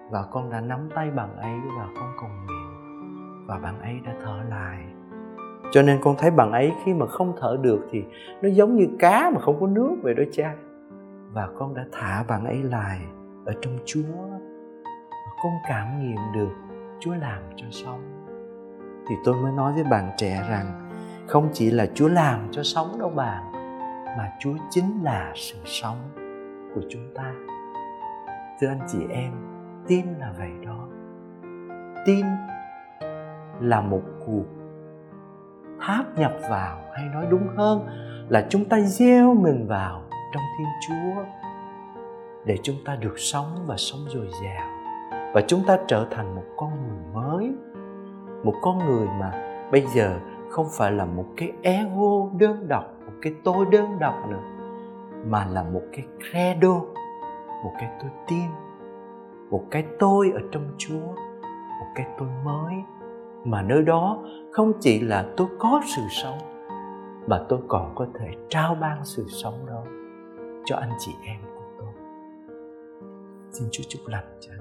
Và 0.10 0.24
con 0.32 0.50
đã 0.50 0.62
nắm 0.62 0.90
tay 0.96 1.12
bạn 1.12 1.38
ấy 1.38 1.56
và 1.78 1.88
con 1.96 2.14
cầu 2.22 2.30
nguyện, 2.30 3.48
và 3.48 3.58
bạn 3.58 3.82
ấy 3.82 4.00
đã 4.06 4.14
thở 4.24 4.44
lại. 4.50 4.86
Cho 5.72 5.82
nên 5.82 6.00
con 6.02 6.16
thấy 6.18 6.32
bạn 6.32 6.52
ấy 6.52 6.74
khi 6.84 6.94
mà 6.94 7.06
không 7.06 7.34
thở 7.40 7.58
được 7.62 7.88
thì 7.92 8.04
nó 8.42 8.50
giống 8.50 8.76
như 8.76 8.88
cá 9.00 9.32
mà 9.34 9.42
không 9.42 9.60
có 9.60 9.68
nước 9.68 9.96
vậy 10.04 10.14
đó 10.14 10.24
cha. 10.32 10.56
Và 11.34 11.50
con 11.58 11.74
đã 11.74 11.86
thả 11.92 12.24
bạn 12.28 12.46
ấy 12.46 12.64
lại 12.64 13.00
ở 13.46 13.54
trong 13.62 13.78
chúa. 13.86 14.14
Và 15.12 15.32
con 15.44 15.54
cảm 15.70 16.00
nghiệm 16.00 16.20
được 16.34 16.52
chúa 17.00 17.14
làm 17.14 17.42
cho 17.56 17.66
sống 17.72 18.22
thì 19.08 19.16
tôi 19.24 19.36
mới 19.36 19.52
nói 19.52 19.74
với 19.74 19.84
bạn 19.84 20.12
trẻ 20.18 20.44
rằng 20.50 20.91
không 21.32 21.50
chỉ 21.54 21.72
là 21.72 21.86
chúa 21.94 22.08
làm 22.08 22.48
cho 22.52 22.64
sống 22.64 23.00
đâu 23.00 23.10
bạn 23.10 23.52
mà 24.18 24.32
chúa 24.40 24.54
chính 24.70 25.04
là 25.04 25.32
sự 25.36 25.58
sống 25.66 25.98
của 26.76 26.82
chúng 26.90 27.14
ta. 27.16 27.34
Thưa 28.60 28.68
anh 28.68 28.80
chị 28.88 29.00
em, 29.10 29.32
tin 29.88 30.06
là 30.20 30.34
vậy 30.38 30.52
đó. 30.66 30.88
Tin 32.06 32.26
là 33.60 33.82
một 33.82 34.02
cuộc 34.26 34.46
tháp 35.80 36.20
nhập 36.20 36.34
vào, 36.50 36.82
hay 36.94 37.06
nói 37.14 37.26
đúng 37.30 37.48
hơn 37.58 37.88
là 38.30 38.46
chúng 38.50 38.66
ta 38.66 38.80
gieo 38.80 39.34
mình 39.34 39.68
vào 39.68 40.02
trong 40.34 40.44
thiên 40.58 40.68
chúa 40.88 41.24
để 42.46 42.58
chúng 42.64 42.78
ta 42.86 42.96
được 42.96 43.20
sống 43.20 43.64
và 43.68 43.76
sống 43.78 44.00
dồi 44.08 44.28
dào, 44.44 44.68
và 45.34 45.42
chúng 45.48 45.64
ta 45.68 45.78
trở 45.88 46.08
thành 46.12 46.36
một 46.36 46.46
con 46.58 46.72
người 46.88 47.24
mới, 47.24 47.52
một 48.44 48.54
con 48.62 48.78
người 48.78 49.08
mà 49.20 49.32
bây 49.72 49.86
giờ 49.96 50.20
không 50.52 50.68
phải 50.72 50.92
là 50.92 51.06
một 51.06 51.26
cái 51.38 51.52
ego 51.62 52.30
đơn 52.38 52.68
độc, 52.68 52.84
một 53.06 53.14
cái 53.22 53.34
tôi 53.44 53.66
đơn 53.72 54.00
độc 54.00 54.16
nữa, 54.30 54.44
mà 55.26 55.46
là 55.46 55.64
một 55.64 55.82
cái 55.94 56.06
credo, 56.20 56.74
một 57.64 57.74
cái 57.80 57.90
tôi 58.02 58.10
tin, 58.28 58.50
một 59.50 59.64
cái 59.72 59.86
tôi 60.00 60.32
ở 60.34 60.40
trong 60.52 60.64
chúa, 60.78 61.08
một 61.80 61.88
cái 61.96 62.08
tôi 62.18 62.28
mới. 62.46 62.74
Mà 63.46 63.62
nơi 63.62 63.82
đó 63.82 64.18
không 64.52 64.72
chỉ 64.80 65.00
là 65.00 65.26
tôi 65.38 65.48
có 65.60 65.82
sự 65.96 66.02
sống, 66.10 66.38
mà 67.28 67.46
tôi 67.50 67.60
còn 67.68 67.96
có 67.96 68.08
thể 68.20 68.28
trao 68.50 68.76
ban 68.76 69.06
sự 69.06 69.26
sống 69.28 69.66
đó 69.68 69.84
cho 70.66 70.76
anh 70.76 70.92
chị 71.00 71.12
em 71.26 71.40
của 71.56 71.64
tôi. 71.78 71.94
Xin 73.52 73.68
chúa 73.72 73.84
chúc 73.90 74.02
lành 74.08 74.38
cho 74.40 74.61